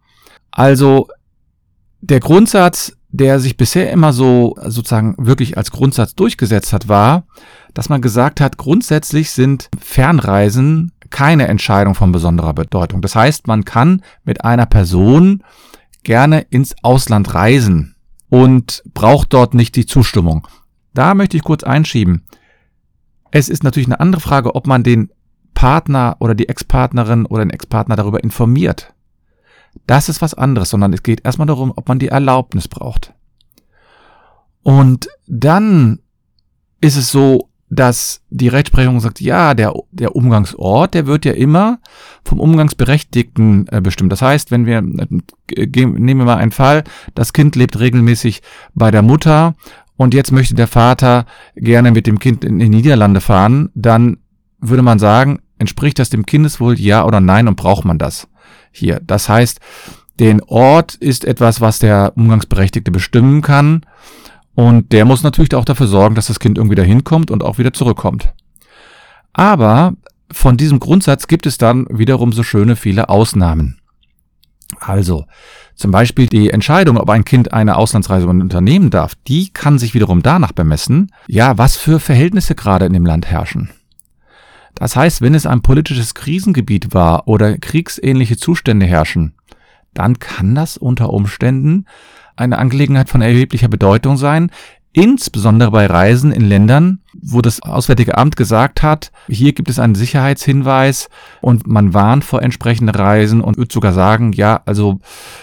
Also, 0.51 1.09
der 2.01 2.21
Grundsatz 2.21 2.97
der 3.13 3.41
sich 3.41 3.57
bisher 3.57 3.91
immer 3.91 4.13
so 4.13 4.57
sozusagen 4.65 5.15
wirklich 5.19 5.57
als 5.57 5.71
Grundsatz 5.71 6.15
durchgesetzt 6.15 6.73
hat, 6.73 6.89
war, 6.89 7.25
dass 7.75 7.89
man 7.89 8.01
gesagt 8.01 8.41
hat, 8.41 8.57
grundsätzlich 8.57 9.31
sind 9.33 9.69
Fernreisen 9.81 10.93
keine 11.11 11.49
Entscheidung 11.49 11.95
von 11.95 12.13
besonderer 12.13 12.55
Bedeutung. 12.55 13.03
Das 13.03 13.17
heißt, 13.17 13.49
man 13.49 13.65
kann 13.65 14.03
mit 14.25 14.45
einer 14.45 14.67
Person 14.67 15.43
gerne 16.05 16.41
ins 16.51 16.75
Ausland 16.83 17.35
reisen 17.35 17.97
und 18.29 18.83
braucht 18.95 19.33
dort 19.33 19.55
nicht 19.55 19.75
die 19.75 19.87
Zustimmung. 19.87 20.47
Da 20.95 21.15
möchte 21.15 21.37
ich 21.37 21.43
kurz 21.43 21.65
einschieben. 21.65 22.25
Es 23.31 23.49
ist 23.49 23.65
natürlich 23.65 23.89
eine 23.89 24.01
andere 24.01 24.21
Frage, 24.21 24.55
ob 24.55 24.67
man 24.67 24.83
den 24.83 25.11
Partner 25.55 26.17
oder 26.21 26.35
die 26.35 26.49
Ex-Partnerin 26.49 27.27
oder 27.27 27.45
den 27.45 27.51
Ex-Partner 27.51 27.97
darüber 27.97 28.23
informiert. 28.23 28.95
Das 29.87 30.09
ist 30.09 30.23
was 30.23 30.35
anderes, 30.35 30.71
sondern 30.71 30.93
es 30.93 31.03
geht 31.03 31.25
erstmal 31.25 31.47
darum, 31.47 31.73
ob 31.77 31.89
man 31.89 31.99
die 31.99 32.09
Erlaubnis 32.09 32.67
braucht. 32.67 33.15
Und 34.63 35.09
dann 35.27 36.01
ist 36.81 36.97
es 36.97 37.11
so, 37.11 37.51
dass 37.73 38.21
die 38.31 38.49
Rechtsprechung 38.49 38.99
sagt, 38.99 39.21
ja, 39.21 39.55
der, 39.55 39.73
der 39.93 40.17
Umgangsort, 40.17 40.93
der 40.93 41.07
wird 41.07 41.25
ja 41.25 41.33
immer 41.33 41.79
vom 42.25 42.41
Umgangsberechtigten 42.41 43.69
äh, 43.71 43.81
bestimmt. 43.81 44.11
Das 44.11 44.23
heißt, 44.23 44.51
wenn 44.51 44.67
wir, 44.67 44.79
äh, 44.79 45.67
nehmen 45.67 46.19
wir 46.19 46.25
mal 46.25 46.39
einen 46.39 46.51
Fall, 46.51 46.83
das 47.15 47.33
Kind 47.33 47.55
lebt 47.55 47.79
regelmäßig 47.79 48.43
bei 48.75 48.91
der 48.91 49.03
Mutter 49.03 49.55
und 50.01 50.15
jetzt 50.15 50.33
möchte 50.33 50.55
der 50.55 50.67
Vater 50.67 51.27
gerne 51.57 51.91
mit 51.91 52.07
dem 52.07 52.19
Kind 52.19 52.43
in 52.43 52.59
die 52.59 52.71
Niederlande 52.71 53.21
fahren, 53.21 53.69
dann 53.75 54.17
würde 54.59 54.83
man 54.83 54.99
sagen, 54.99 55.41
entspricht 55.59 55.99
das 55.99 56.09
dem 56.09 56.25
Kindeswohl, 56.25 56.81
ja 56.81 57.05
oder 57.05 57.21
nein 57.21 57.47
und 57.49 57.57
braucht 57.57 57.85
man 57.85 57.99
das 57.99 58.27
hier? 58.73 59.03
Das 59.07 59.29
heißt, 59.29 59.61
den 60.19 60.41
Ort 60.45 60.95
ist 60.95 61.27
etwas, 61.27 61.61
was 61.61 61.81
der 61.81 62.15
Umgangsberechtigte 62.17 62.91
bestimmen 62.91 63.43
kann 63.43 63.85
und 64.55 64.91
der 64.93 65.05
muss 65.05 65.23
natürlich 65.23 65.55
auch 65.55 65.67
dafür 65.67 65.87
sorgen, 65.87 66.15
dass 66.15 66.29
das 66.29 66.41
Kind 66.41 66.57
irgendwie 66.57 66.77
dahin 66.77 67.05
kommt 67.05 67.31
und 67.31 67.45
auch 67.45 67.59
wieder 67.59 67.75
zurückkommt. 67.75 68.33
Aber 69.35 69.93
von 70.33 70.57
diesem 70.57 70.81
Grundsatz 70.81 71.27
gibt 71.27 71.45
es 71.45 71.59
dann 71.59 71.87
wiederum 71.91 72.33
so 72.33 72.43
schöne 72.43 72.75
viele 72.75 73.11
Ausnahmen. 73.11 73.80
Also, 74.79 75.27
zum 75.75 75.91
Beispiel 75.91 76.27
die 76.27 76.51
Entscheidung, 76.51 76.99
ob 76.99 77.11
ein 77.11 77.25
Kind 77.25 77.53
eine 77.53 77.77
Auslandsreise 77.77 78.27
unternehmen 78.27 78.91
darf, 78.91 79.15
die 79.27 79.51
kann 79.53 79.79
sich 79.79 79.95
wiederum 79.95 80.23
danach 80.23 80.53
bemessen, 80.53 81.11
ja, 81.27 81.59
was 81.59 81.77
für 81.77 82.01
Verhältnisse 82.01 82.55
gerade 82.55 82.87
in 82.87 82.93
dem 82.93 83.07
Land 83.07 83.27
herrschen. 83.27 83.71
Das 84.75 84.97
heißt, 84.97 85.21
wenn 85.21 85.35
es 85.35 85.47
ein 85.47 85.63
politisches 85.63 86.15
Krisengebiet 86.15 86.95
war 86.95 87.27
oder 87.27 87.59
kriegsähnliche 87.59 88.37
Zustände 88.37 88.87
herrschen, 88.87 89.35
dann 89.95 90.19
kann 90.19 90.55
das 90.55 90.77
unter 90.77 91.11
Umständen 91.11 91.87
eine 92.37 92.59
Angelegenheit 92.59 93.09
von 93.09 93.21
erheblicher 93.21 93.69
Bedeutung 93.69 94.17
sein, 94.17 94.51
insbesondere 94.93 95.71
bei 95.71 95.87
Reisen 95.87 96.33
in 96.33 96.43
Ländern, 96.43 97.01
wo 97.21 97.41
das 97.41 97.63
Auswärtige 97.63 98.19
Amt 98.19 98.37
gesagt 98.37 98.83
hat, 98.83 99.13
hier 99.29 99.53
gibt 99.53 99.71
es 99.71 99.79
einen 99.79 99.95
Sicherheitshinweis 99.95 101.09
und 101.41 101.67
man 101.67 101.95
warnt 101.95 102.25
vor 102.25 102.43
entsprechenden 102.43 102.95
Reisen 102.95 103.41
und 103.41 103.57
würde 103.57 103.73
sogar 103.73 103.93
sagen, 103.93 104.33
ja, 104.33 104.63
also 104.67 104.99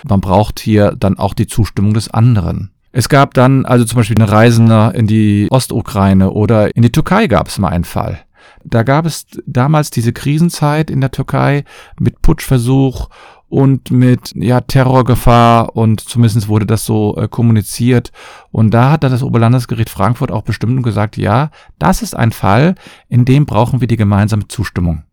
man 0.08 0.22
braucht 0.22 0.60
hier 0.60 0.96
dann 0.98 1.18
auch 1.18 1.34
die 1.34 1.48
Zustimmung 1.48 1.94
des 1.94 2.10
anderen. 2.10 2.72
Es 2.92 3.10
gab 3.10 3.34
dann 3.34 3.66
also 3.66 3.86
zum 3.86 3.98
Beispiel 3.98 4.18
eine 4.18 4.32
Reisende 4.32 4.92
in 4.96 5.08
die 5.08 5.48
Ostukraine 5.52 6.32
oder 6.32 6.76
in 6.76 6.82
die 6.82 6.92
Türkei 6.92 7.28
gab 7.28 7.48
es 7.48 7.60
mal 7.60 7.70
einen 7.70 7.84
Fall. 7.84 8.20
Da 8.64 8.84
gab 8.84 9.06
es 9.06 9.26
damals 9.46 9.90
diese 9.90 10.14
Krisenzeit 10.14 10.90
in 10.90 11.02
der 11.02 11.12
Türkei 11.12 11.64
mit 12.00 12.22
Putschversuch 12.22 13.10
und 13.50 13.92
mit 13.92 14.34
ja 14.36 14.62
Terrorgefahr 14.62 15.76
und 15.76 16.02
zumindest 16.02 16.48
wurde 16.48 16.66
das 16.66 16.86
so 16.86 17.16
äh, 17.18 17.28
kommuniziert 17.28 18.12
und 18.52 18.74
da 18.74 18.92
hat 18.92 19.04
dann 19.04 19.12
das 19.12 19.24
Oberlandesgericht 19.24 19.90
Frankfurt 19.90 20.32
auch 20.32 20.42
bestimmt 20.42 20.76
und 20.78 20.84
gesagt, 20.84 21.16
ja, 21.18 21.52
das 21.80 22.02
ist 22.02 22.16
ein 22.16 22.32
Fall, 22.32 22.76
in 23.08 23.24
dem 23.24 23.46
brauchen 23.46 23.80
wir 23.80 23.88
die 23.88 23.96
gemeinsame 23.96 24.48
Zustimmung. 24.50 25.04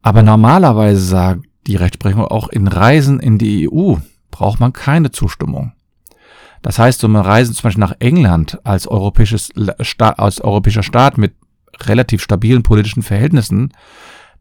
Aber 0.00 0.22
normalerweise 0.22 1.00
sagt 1.00 1.44
die 1.66 1.76
Rechtsprechung 1.76 2.24
auch 2.24 2.48
in 2.48 2.68
Reisen 2.68 3.20
in 3.20 3.38
die 3.38 3.68
EU 3.70 3.96
braucht 4.30 4.60
man 4.60 4.72
keine 4.72 5.10
Zustimmung. 5.10 5.72
Das 6.62 6.78
heißt, 6.78 7.00
so 7.00 7.06
eine 7.06 7.24
Reise 7.24 7.52
zum 7.52 7.64
Beispiel 7.64 7.80
nach 7.80 7.96
England 8.00 8.58
als 8.64 8.88
europäisches 8.88 9.50
als 9.98 10.40
europäischer 10.40 10.82
Staat 10.82 11.18
mit 11.18 11.34
relativ 11.84 12.22
stabilen 12.22 12.62
politischen 12.62 13.02
Verhältnissen, 13.02 13.72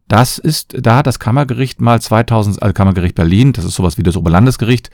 das 0.08 0.38
ist, 0.38 0.76
da 0.80 0.98
hat 0.98 1.08
das 1.08 1.18
Kammergericht 1.18 1.82
mal 1.82 2.00
2000, 2.00 2.62
also 2.62 2.74
Kammergericht 2.74 3.16
Berlin, 3.16 3.54
das 3.54 3.66
ist 3.66 3.76
sowas 3.76 3.98
wie 3.98 4.04
das 4.04 4.16
Oberlandesgericht, 4.16 4.92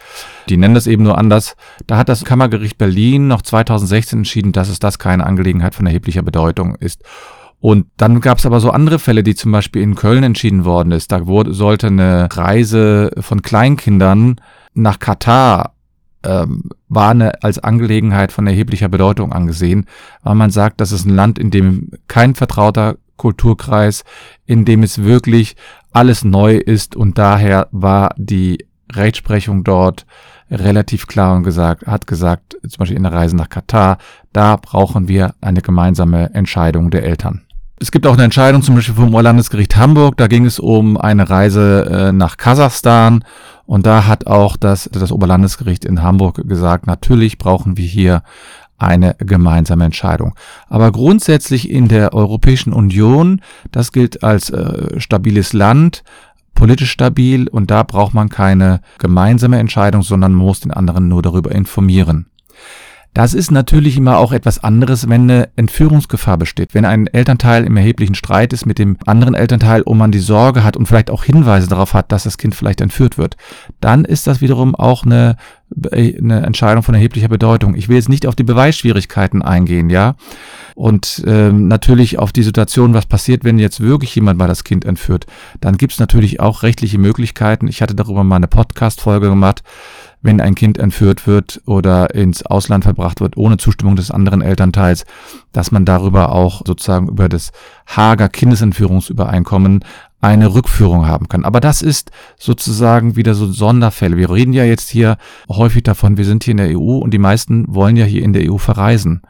die 0.47 0.55
nennen 0.55 0.73
das 0.73 0.87
eben 0.87 1.03
nur 1.03 1.17
anders, 1.17 1.55
da 1.85 1.97
hat 1.97 2.07
das 2.07 2.23
Kammergericht 2.23 2.77
Berlin 2.77 3.27
noch 3.27 3.41
2016 3.41 4.19
entschieden, 4.19 4.53
dass 4.53 4.69
es 4.69 4.79
das 4.79 4.99
keine 4.99 5.25
Angelegenheit 5.25 5.75
von 5.75 5.85
erheblicher 5.85 6.21
Bedeutung 6.21 6.75
ist. 6.75 7.03
Und 7.59 7.87
dann 7.97 8.21
gab 8.21 8.39
es 8.39 8.45
aber 8.45 8.59
so 8.59 8.71
andere 8.71 8.97
Fälle, 8.97 9.21
die 9.21 9.35
zum 9.35 9.51
Beispiel 9.51 9.83
in 9.83 9.95
Köln 9.95 10.23
entschieden 10.23 10.65
worden 10.65 10.91
ist. 10.91 11.11
Da 11.11 11.27
wurde, 11.27 11.53
sollte 11.53 11.87
eine 11.87 12.27
Reise 12.31 13.11
von 13.19 13.43
Kleinkindern 13.43 14.37
nach 14.73 14.97
Katar 14.97 15.75
ähm, 16.23 16.69
war 16.89 17.11
eine 17.11 17.43
als 17.43 17.59
Angelegenheit 17.59 18.31
von 18.31 18.47
erheblicher 18.47 18.89
Bedeutung 18.89 19.31
angesehen, 19.31 19.85
weil 20.23 20.35
man 20.35 20.51
sagt, 20.51 20.81
das 20.81 20.91
ist 20.91 21.05
ein 21.05 21.15
Land, 21.15 21.39
in 21.39 21.51
dem 21.51 21.91
kein 22.07 22.35
vertrauter 22.35 22.97
Kulturkreis, 23.17 24.03
in 24.45 24.65
dem 24.65 24.83
es 24.83 25.03
wirklich 25.03 25.55
alles 25.91 26.23
neu 26.23 26.55
ist. 26.55 26.95
Und 26.95 27.17
daher 27.17 27.67
war 27.71 28.13
die 28.17 28.65
Rechtsprechung 28.91 29.63
dort 29.63 30.05
relativ 30.49 31.07
klar 31.07 31.35
und 31.35 31.43
gesagt, 31.43 31.87
hat 31.87 32.07
gesagt, 32.07 32.57
zum 32.67 32.79
Beispiel 32.79 32.97
in 32.97 33.03
der 33.03 33.13
Reise 33.13 33.35
nach 33.35 33.49
Katar, 33.49 33.97
da 34.33 34.57
brauchen 34.57 35.07
wir 35.07 35.35
eine 35.39 35.61
gemeinsame 35.61 36.33
Entscheidung 36.33 36.91
der 36.91 37.03
Eltern. 37.03 37.43
Es 37.79 37.91
gibt 37.91 38.05
auch 38.05 38.13
eine 38.13 38.25
Entscheidung 38.25 38.61
zum 38.61 38.75
Beispiel 38.75 38.93
vom 38.93 39.11
Landesgericht 39.11 39.75
Hamburg, 39.75 40.17
da 40.17 40.27
ging 40.27 40.45
es 40.45 40.59
um 40.59 40.97
eine 40.97 41.29
Reise 41.29 41.85
äh, 41.89 42.11
nach 42.11 42.37
Kasachstan 42.37 43.23
und 43.65 43.85
da 43.85 44.07
hat 44.07 44.27
auch 44.27 44.57
das, 44.57 44.89
das 44.91 45.11
Oberlandesgericht 45.11 45.85
in 45.85 46.01
Hamburg 46.01 46.47
gesagt, 46.47 46.87
natürlich 46.87 47.37
brauchen 47.37 47.77
wir 47.77 47.85
hier 47.85 48.23
eine 48.77 49.15
gemeinsame 49.19 49.85
Entscheidung. 49.85 50.33
Aber 50.67 50.91
grundsätzlich 50.91 51.69
in 51.69 51.87
der 51.87 52.13
Europäischen 52.13 52.73
Union, 52.73 53.41
das 53.71 53.91
gilt 53.91 54.23
als 54.23 54.49
äh, 54.49 54.99
stabiles 54.99 55.53
Land, 55.53 56.03
politisch 56.55 56.91
stabil 56.91 57.47
und 57.47 57.71
da 57.71 57.83
braucht 57.83 58.13
man 58.13 58.29
keine 58.29 58.81
gemeinsame 58.97 59.59
Entscheidung, 59.59 60.01
sondern 60.01 60.33
muss 60.33 60.61
den 60.61 60.71
anderen 60.71 61.07
nur 61.07 61.21
darüber 61.21 61.51
informieren. 61.51 62.30
Das 63.13 63.33
ist 63.33 63.51
natürlich 63.51 63.97
immer 63.97 64.17
auch 64.17 64.31
etwas 64.31 64.63
anderes, 64.63 65.09
wenn 65.09 65.23
eine 65.23 65.49
Entführungsgefahr 65.57 66.37
besteht. 66.37 66.73
Wenn 66.73 66.85
ein 66.85 67.07
Elternteil 67.07 67.65
im 67.65 67.75
erheblichen 67.75 68.15
Streit 68.15 68.53
ist 68.53 68.65
mit 68.65 68.79
dem 68.79 68.97
anderen 69.05 69.33
Elternteil 69.33 69.81
und 69.81 69.97
man 69.97 70.13
die 70.13 70.19
Sorge 70.19 70.63
hat 70.63 70.77
und 70.77 70.85
vielleicht 70.85 71.11
auch 71.11 71.25
Hinweise 71.25 71.67
darauf 71.67 71.93
hat, 71.93 72.11
dass 72.13 72.23
das 72.23 72.37
Kind 72.37 72.55
vielleicht 72.55 72.79
entführt 72.79 73.17
wird, 73.17 73.35
dann 73.81 74.05
ist 74.05 74.27
das 74.27 74.39
wiederum 74.39 74.75
auch 74.75 75.03
eine, 75.05 75.35
eine 75.91 76.45
Entscheidung 76.45 76.83
von 76.83 76.95
erheblicher 76.95 77.27
Bedeutung. 77.27 77.75
Ich 77.75 77.89
will 77.89 77.97
jetzt 77.97 78.07
nicht 78.07 78.25
auf 78.25 78.35
die 78.35 78.43
Beweisschwierigkeiten 78.43 79.41
eingehen, 79.41 79.89
ja. 79.89 80.15
Und 80.75 81.21
ähm, 81.27 81.67
natürlich 81.67 82.17
auf 82.17 82.31
die 82.31 82.43
Situation, 82.43 82.93
was 82.93 83.07
passiert, 83.07 83.43
wenn 83.43 83.59
jetzt 83.59 83.81
wirklich 83.81 84.15
jemand 84.15 84.39
mal 84.39 84.47
das 84.47 84.63
Kind 84.63 84.85
entführt. 84.85 85.25
Dann 85.59 85.75
gibt 85.75 85.91
es 85.91 85.99
natürlich 85.99 86.39
auch 86.39 86.63
rechtliche 86.63 86.97
Möglichkeiten. 86.97 87.67
Ich 87.67 87.81
hatte 87.81 87.93
darüber 87.93 88.23
mal 88.23 88.37
eine 88.37 88.47
Podcast-Folge 88.47 89.27
gemacht 89.29 89.63
wenn 90.21 90.39
ein 90.39 90.55
Kind 90.55 90.77
entführt 90.77 91.25
wird 91.27 91.61
oder 91.65 92.13
ins 92.13 92.45
Ausland 92.45 92.83
verbracht 92.83 93.21
wird 93.21 93.37
ohne 93.37 93.57
Zustimmung 93.57 93.95
des 93.95 94.11
anderen 94.11 94.41
Elternteils, 94.41 95.05
dass 95.51 95.71
man 95.71 95.85
darüber 95.85 96.31
auch 96.31 96.61
sozusagen 96.65 97.07
über 97.07 97.27
das 97.27 97.51
Hager 97.87 98.29
Kindesentführungsübereinkommen 98.29 99.83
eine 100.21 100.53
Rückführung 100.53 101.07
haben 101.07 101.27
kann. 101.27 101.45
Aber 101.45 101.59
das 101.59 101.81
ist 101.81 102.11
sozusagen 102.37 103.15
wieder 103.15 103.33
so 103.33 103.51
Sonderfälle. 103.51 104.17
Wir 104.17 104.29
reden 104.29 104.53
ja 104.53 104.63
jetzt 104.63 104.89
hier 104.89 105.17
häufig 105.49 105.83
davon, 105.83 106.17
wir 106.17 106.25
sind 106.25 106.43
hier 106.43 106.51
in 106.51 106.57
der 106.57 106.77
EU 106.79 106.97
und 106.97 107.11
die 107.11 107.17
meisten 107.17 107.65
wollen 107.73 107.95
ja 107.95 108.05
hier 108.05 108.23
in 108.23 108.33
der 108.33 108.51
EU 108.51 108.57
verreisen. 108.57 109.23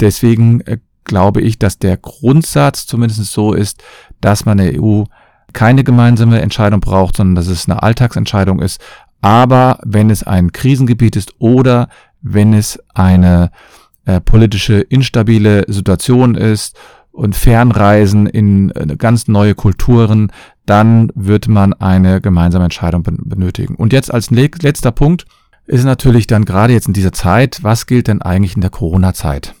Deswegen 0.00 0.60
äh, 0.62 0.78
glaube 1.04 1.40
ich, 1.40 1.58
dass 1.58 1.78
der 1.78 1.96
Grundsatz 1.96 2.86
zumindest 2.86 3.24
so 3.26 3.52
ist, 3.52 3.82
dass 4.20 4.44
man 4.44 4.58
in 4.58 4.72
der 4.72 4.82
EU 4.82 5.04
keine 5.52 5.82
gemeinsame 5.82 6.40
Entscheidung 6.42 6.80
braucht, 6.80 7.16
sondern 7.16 7.34
dass 7.34 7.46
es 7.46 7.68
eine 7.68 7.82
Alltagsentscheidung 7.82 8.60
ist, 8.60 8.80
aber 9.20 9.78
wenn 9.84 10.10
es 10.10 10.22
ein 10.22 10.52
Krisengebiet 10.52 11.16
ist 11.16 11.34
oder 11.38 11.88
wenn 12.20 12.54
es 12.54 12.78
eine 12.94 13.50
äh, 14.04 14.20
politische 14.20 14.80
instabile 14.80 15.64
Situation 15.68 16.34
ist 16.34 16.76
und 17.12 17.36
Fernreisen 17.36 18.26
in 18.26 18.70
äh, 18.70 18.96
ganz 18.96 19.28
neue 19.28 19.54
Kulturen, 19.54 20.32
dann 20.66 21.10
wird 21.14 21.48
man 21.48 21.72
eine 21.72 22.20
gemeinsame 22.20 22.64
Entscheidung 22.64 23.02
benötigen. 23.02 23.74
Und 23.74 23.92
jetzt 23.92 24.12
als 24.12 24.30
letzter 24.30 24.92
Punkt 24.92 25.26
ist 25.66 25.84
natürlich 25.84 26.26
dann 26.26 26.44
gerade 26.44 26.72
jetzt 26.72 26.88
in 26.88 26.94
dieser 26.94 27.12
Zeit, 27.12 27.58
was 27.62 27.86
gilt 27.86 28.08
denn 28.08 28.22
eigentlich 28.22 28.54
in 28.54 28.62
der 28.62 28.70
Corona-Zeit? 28.70 29.54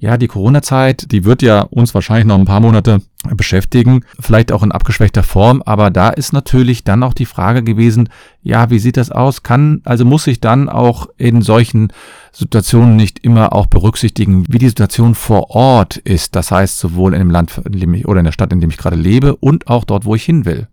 Ja, 0.00 0.16
die 0.16 0.28
Corona-Zeit, 0.28 1.10
die 1.10 1.24
wird 1.24 1.42
ja 1.42 1.62
uns 1.62 1.92
wahrscheinlich 1.92 2.26
noch 2.26 2.38
ein 2.38 2.44
paar 2.44 2.60
Monate 2.60 3.00
beschäftigen, 3.34 4.04
vielleicht 4.20 4.52
auch 4.52 4.62
in 4.62 4.70
abgeschwächter 4.70 5.24
Form, 5.24 5.60
aber 5.66 5.90
da 5.90 6.10
ist 6.10 6.32
natürlich 6.32 6.84
dann 6.84 7.02
auch 7.02 7.14
die 7.14 7.26
Frage 7.26 7.64
gewesen, 7.64 8.08
ja, 8.42 8.70
wie 8.70 8.78
sieht 8.78 8.96
das 8.96 9.10
aus? 9.10 9.42
Kann, 9.42 9.82
also 9.84 10.04
muss 10.04 10.28
ich 10.28 10.40
dann 10.40 10.68
auch 10.68 11.08
in 11.16 11.42
solchen 11.42 11.92
Situationen 12.30 12.94
nicht 12.94 13.24
immer 13.24 13.52
auch 13.52 13.66
berücksichtigen, 13.66 14.44
wie 14.48 14.58
die 14.58 14.68
Situation 14.68 15.16
vor 15.16 15.50
Ort 15.50 15.96
ist, 15.96 16.36
das 16.36 16.52
heißt 16.52 16.78
sowohl 16.78 17.12
in 17.12 17.18
dem 17.18 17.30
Land 17.30 17.60
in 17.64 17.80
dem 17.80 17.94
ich, 17.94 18.06
oder 18.06 18.20
in 18.20 18.24
der 18.24 18.32
Stadt, 18.32 18.52
in 18.52 18.60
dem 18.60 18.70
ich 18.70 18.78
gerade 18.78 18.96
lebe 18.96 19.34
und 19.34 19.66
auch 19.66 19.84
dort, 19.84 20.04
wo 20.04 20.14
ich 20.14 20.24
hin 20.24 20.44
will. 20.44 20.68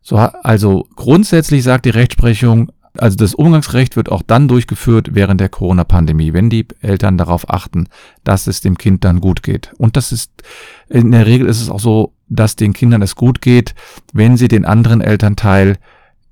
So, 0.00 0.16
also 0.16 0.88
grundsätzlich 0.96 1.62
sagt 1.62 1.84
die 1.84 1.90
Rechtsprechung, 1.90 2.72
also 2.98 3.16
das 3.16 3.34
Umgangsrecht 3.34 3.96
wird 3.96 4.10
auch 4.10 4.22
dann 4.22 4.48
durchgeführt 4.48 5.14
während 5.14 5.40
der 5.40 5.48
Corona-Pandemie, 5.48 6.32
wenn 6.32 6.50
die 6.50 6.66
Eltern 6.80 7.16
darauf 7.16 7.48
achten, 7.48 7.88
dass 8.24 8.46
es 8.46 8.60
dem 8.60 8.76
Kind 8.76 9.04
dann 9.04 9.20
gut 9.20 9.42
geht. 9.42 9.72
Und 9.78 9.96
das 9.96 10.12
ist, 10.12 10.30
in 10.88 11.10
der 11.10 11.26
Regel 11.26 11.48
ist 11.48 11.62
es 11.62 11.70
auch 11.70 11.80
so, 11.80 12.12
dass 12.28 12.56
den 12.56 12.72
Kindern 12.72 13.02
es 13.02 13.16
gut 13.16 13.40
geht, 13.40 13.74
wenn 14.12 14.36
sie 14.36 14.48
den 14.48 14.64
anderen 14.64 15.00
Elternteil 15.00 15.78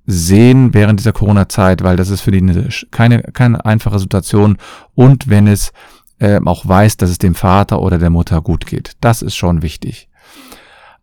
sehen 0.07 0.75
während 0.75 1.01
dieser 1.01 1.13
Corona-Zeit, 1.13 1.83
weil 1.83 1.97
das 1.97 2.11
ist 2.11 2.21
für 2.21 2.31
die 2.31 2.69
keine, 2.91 3.23
keine 3.23 3.65
einfache 3.65 3.99
Situation. 3.99 4.59
Und 4.95 5.29
wenn 5.29 5.47
es 5.47 5.73
äh, 6.19 6.41
auch 6.45 6.67
weiß, 6.67 6.99
dass 6.99 7.11
es 7.11 7.19
dem 7.19 7.35
Vater 7.35 7.81
oder 7.81 7.99
der 7.99 8.11
Mutter 8.11 8.43
gut 8.43 8.67
geht. 8.67 8.93
Das 9.01 9.23
ist 9.23 9.35
schon 9.35 9.63
wichtig. 9.63 10.10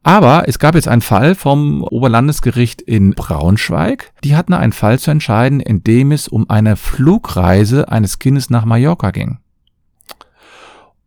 Aber 0.07 0.47
es 0.47 0.57
gab 0.57 0.75
jetzt 0.75 0.87
einen 0.87 1.01
Fall 1.01 1.35
vom 1.35 1.83
Oberlandesgericht 1.83 2.81
in 2.81 3.11
Braunschweig. 3.11 4.13
Die 4.23 4.37
hatten 4.37 4.53
einen 4.53 4.71
Fall 4.71 4.99
zu 4.99 5.11
entscheiden, 5.11 5.59
in 5.59 5.83
dem 5.83 6.13
es 6.13 6.29
um 6.29 6.49
eine 6.49 6.77
Flugreise 6.77 7.89
eines 7.91 8.17
Kindes 8.17 8.49
nach 8.49 8.63
Mallorca 8.63 9.11
ging. 9.11 9.39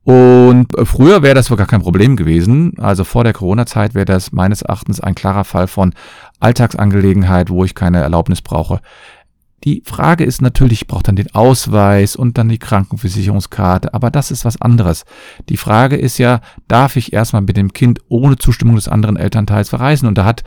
Und 0.05 0.67
früher 0.85 1.23
wäre 1.23 1.35
das 1.35 1.51
wohl 1.51 1.57
gar 1.57 1.67
kein 1.67 1.81
Problem 1.81 2.15
gewesen. 2.17 2.75
Also 2.79 3.05
vor 3.05 3.25
der 3.25 3.33
Corona-Zeit 3.33 3.95
wäre 3.95 4.05
das 4.05 4.33
meines 4.33 4.61
Erachtens 4.61 5.01
ein 5.01 5.15
klarer 5.15 5.45
Fall 5.45 5.67
von 5.67 5.95
Alltagsangelegenheit, 6.39 7.49
wo 7.49 7.65
ich 7.65 7.75
keine 7.75 8.03
Erlaubnis 8.03 8.43
brauche. 8.43 8.83
Die 9.65 9.83
Frage 9.85 10.25
ist 10.25 10.41
natürlich, 10.41 10.83
ich 10.83 10.87
brauche 10.87 11.03
dann 11.03 11.17
den 11.17 11.35
Ausweis 11.35 12.17
und 12.17 12.39
dann 12.39 12.49
die 12.49 12.57
Krankenversicherungskarte, 12.59 13.93
aber 13.93 14.11
das 14.11 14.31
ist 14.31 14.47
was 14.47 14.63
anderes. 14.63 15.05
Die 15.51 15.59
Frage 15.59 15.97
ist 15.97 16.17
ja, 16.17 16.41
darf 16.67 16.97
ich 16.97 17.13
erstmal 17.13 17.43
mit 17.43 17.59
dem 17.59 17.75
Kind 17.75 18.01
ohne 18.09 18.39
Zustimmung 18.39 18.77
des 18.77 18.89
anderen 18.89 19.19
Elternteils 19.19 19.69
verreisen? 19.69 20.09
Und 20.09 20.17
da 20.17 20.25
hat, 20.25 20.45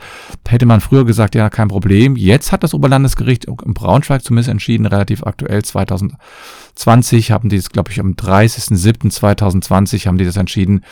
hätte 0.48 0.66
man 0.66 0.80
früher 0.80 1.04
gesagt, 1.04 1.36
ja, 1.36 1.48
kein 1.48 1.68
Problem. 1.68 2.16
Jetzt 2.16 2.50
hat 2.50 2.64
das 2.64 2.74
Oberlandesgericht 2.74 3.44
im 3.44 3.74
Braunschweig 3.74 4.24
zumindest 4.24 4.48
entschieden, 4.50 4.86
relativ 4.86 5.22
aktuell 5.22 5.64
2020 5.64 7.30
haben 7.30 7.48
die 7.48 7.58
das, 7.58 7.70
glaube 7.70 7.92
ich, 7.92 8.00
am 8.00 8.14
30.07.2020 8.14 10.08
haben 10.08 10.18
die 10.18 10.24
das 10.24 10.36
entschieden, 10.36 10.84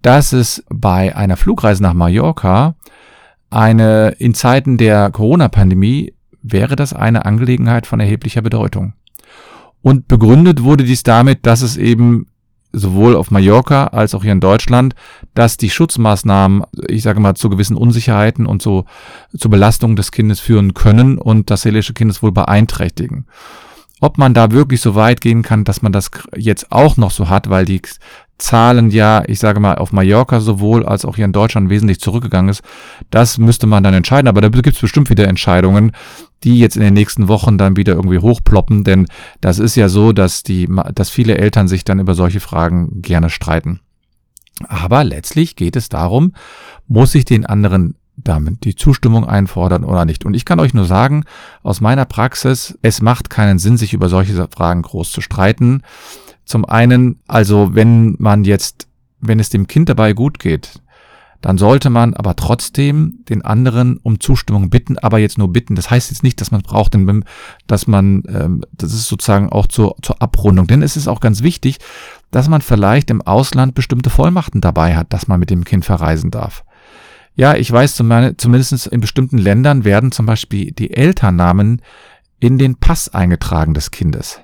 dass 0.00 0.32
es 0.32 0.64
bei 0.70 1.14
einer 1.14 1.36
Flugreise 1.36 1.82
nach 1.82 1.92
Mallorca 1.92 2.74
eine 3.50 4.14
in 4.18 4.32
Zeiten 4.32 4.78
der 4.78 5.10
Corona-Pandemie 5.10 6.14
wäre 6.42 6.76
das 6.76 6.92
eine 6.92 7.24
Angelegenheit 7.24 7.86
von 7.86 8.00
erheblicher 8.00 8.42
Bedeutung. 8.42 8.94
Und 9.82 10.08
begründet 10.08 10.62
wurde 10.62 10.84
dies 10.84 11.02
damit, 11.02 11.46
dass 11.46 11.62
es 11.62 11.76
eben 11.76 12.26
sowohl 12.72 13.16
auf 13.16 13.30
Mallorca 13.30 13.88
als 13.88 14.14
auch 14.14 14.22
hier 14.22 14.32
in 14.32 14.40
Deutschland, 14.40 14.94
dass 15.34 15.56
die 15.56 15.70
Schutzmaßnahmen, 15.70 16.62
ich 16.88 17.02
sage 17.02 17.20
mal, 17.20 17.34
zu 17.34 17.50
gewissen 17.50 17.76
Unsicherheiten 17.76 18.46
und 18.46 18.62
zu, 18.62 18.84
zur 19.36 19.50
Belastung 19.50 19.96
des 19.96 20.12
Kindes 20.12 20.40
führen 20.40 20.74
können 20.74 21.18
und 21.18 21.50
das 21.50 21.62
seelische 21.62 21.94
Kindeswohl 21.94 22.32
beeinträchtigen. 22.32 23.26
Ob 24.00 24.18
man 24.18 24.34
da 24.34 24.50
wirklich 24.52 24.80
so 24.80 24.94
weit 24.94 25.20
gehen 25.20 25.42
kann, 25.42 25.64
dass 25.64 25.82
man 25.82 25.92
das 25.92 26.10
jetzt 26.36 26.72
auch 26.72 26.96
noch 26.96 27.10
so 27.10 27.28
hat, 27.28 27.50
weil 27.50 27.64
die 27.64 27.82
Zahlen 28.38 28.90
ja, 28.90 29.22
ich 29.26 29.38
sage 29.38 29.60
mal, 29.60 29.76
auf 29.76 29.92
Mallorca 29.92 30.40
sowohl 30.40 30.86
als 30.86 31.04
auch 31.04 31.16
hier 31.16 31.26
in 31.26 31.32
Deutschland 31.32 31.68
wesentlich 31.68 32.00
zurückgegangen 32.00 32.48
ist, 32.48 32.62
das 33.10 33.36
müsste 33.36 33.66
man 33.66 33.84
dann 33.84 33.92
entscheiden. 33.92 34.28
Aber 34.28 34.40
da 34.40 34.48
gibt 34.48 34.74
es 34.74 34.80
bestimmt 34.80 35.10
wieder 35.10 35.28
Entscheidungen, 35.28 35.92
die 36.44 36.58
jetzt 36.58 36.76
in 36.76 36.82
den 36.82 36.94
nächsten 36.94 37.28
Wochen 37.28 37.58
dann 37.58 37.76
wieder 37.76 37.94
irgendwie 37.94 38.18
hochploppen, 38.18 38.84
denn 38.84 39.06
das 39.40 39.58
ist 39.58 39.76
ja 39.76 39.88
so, 39.88 40.12
dass 40.12 40.42
die, 40.42 40.68
dass 40.94 41.10
viele 41.10 41.36
Eltern 41.36 41.68
sich 41.68 41.84
dann 41.84 41.98
über 41.98 42.14
solche 42.14 42.40
Fragen 42.40 43.02
gerne 43.02 43.30
streiten. 43.30 43.80
Aber 44.68 45.04
letztlich 45.04 45.56
geht 45.56 45.76
es 45.76 45.88
darum, 45.88 46.34
muss 46.86 47.14
ich 47.14 47.24
den 47.24 47.46
anderen 47.46 47.94
damit 48.24 48.64
die 48.64 48.74
Zustimmung 48.74 49.26
einfordern 49.26 49.84
oder 49.84 50.04
nicht. 50.04 50.24
Und 50.24 50.34
ich 50.34 50.44
kann 50.44 50.60
euch 50.60 50.74
nur 50.74 50.84
sagen, 50.84 51.24
aus 51.62 51.80
meiner 51.80 52.04
Praxis, 52.04 52.78
es 52.82 53.00
macht 53.00 53.30
keinen 53.30 53.58
Sinn, 53.58 53.76
sich 53.76 53.94
über 53.94 54.08
solche 54.08 54.48
Fragen 54.48 54.82
groß 54.82 55.10
zu 55.10 55.20
streiten. 55.20 55.82
Zum 56.44 56.64
einen, 56.64 57.20
also 57.26 57.74
wenn 57.74 58.16
man 58.18 58.44
jetzt, 58.44 58.88
wenn 59.20 59.40
es 59.40 59.48
dem 59.48 59.66
Kind 59.66 59.88
dabei 59.88 60.12
gut 60.12 60.38
geht, 60.38 60.80
dann 61.40 61.56
sollte 61.56 61.88
man 61.88 62.14
aber 62.14 62.36
trotzdem 62.36 63.20
den 63.28 63.42
anderen 63.42 63.96
um 64.02 64.20
Zustimmung 64.20 64.68
bitten, 64.68 64.98
aber 64.98 65.18
jetzt 65.18 65.38
nur 65.38 65.52
bitten. 65.52 65.74
Das 65.74 65.90
heißt 65.90 66.10
jetzt 66.10 66.22
nicht, 66.22 66.40
dass 66.40 66.50
man 66.50 66.62
braucht, 66.62 66.94
dass 67.66 67.86
man, 67.86 68.22
ähm, 68.28 68.62
das 68.72 68.92
ist 68.92 69.06
sozusagen 69.06 69.48
auch 69.48 69.66
zur, 69.66 69.96
zur 70.02 70.20
Abrundung. 70.20 70.66
Denn 70.66 70.82
es 70.82 70.96
ist 70.96 71.08
auch 71.08 71.20
ganz 71.20 71.42
wichtig, 71.42 71.78
dass 72.30 72.48
man 72.48 72.60
vielleicht 72.60 73.10
im 73.10 73.22
Ausland 73.22 73.74
bestimmte 73.74 74.10
Vollmachten 74.10 74.60
dabei 74.60 74.96
hat, 74.96 75.12
dass 75.12 75.28
man 75.28 75.40
mit 75.40 75.50
dem 75.50 75.64
Kind 75.64 75.84
verreisen 75.84 76.30
darf. 76.30 76.64
Ja, 77.36 77.54
ich 77.54 77.72
weiß, 77.72 77.96
zumindest 77.96 78.86
in 78.88 79.00
bestimmten 79.00 79.38
Ländern 79.38 79.84
werden 79.84 80.12
zum 80.12 80.26
Beispiel 80.26 80.72
die 80.72 80.94
Elternnamen 80.94 81.80
in 82.38 82.58
den 82.58 82.76
Pass 82.76 83.08
eingetragen 83.14 83.72
des 83.72 83.90
Kindes. 83.90 84.40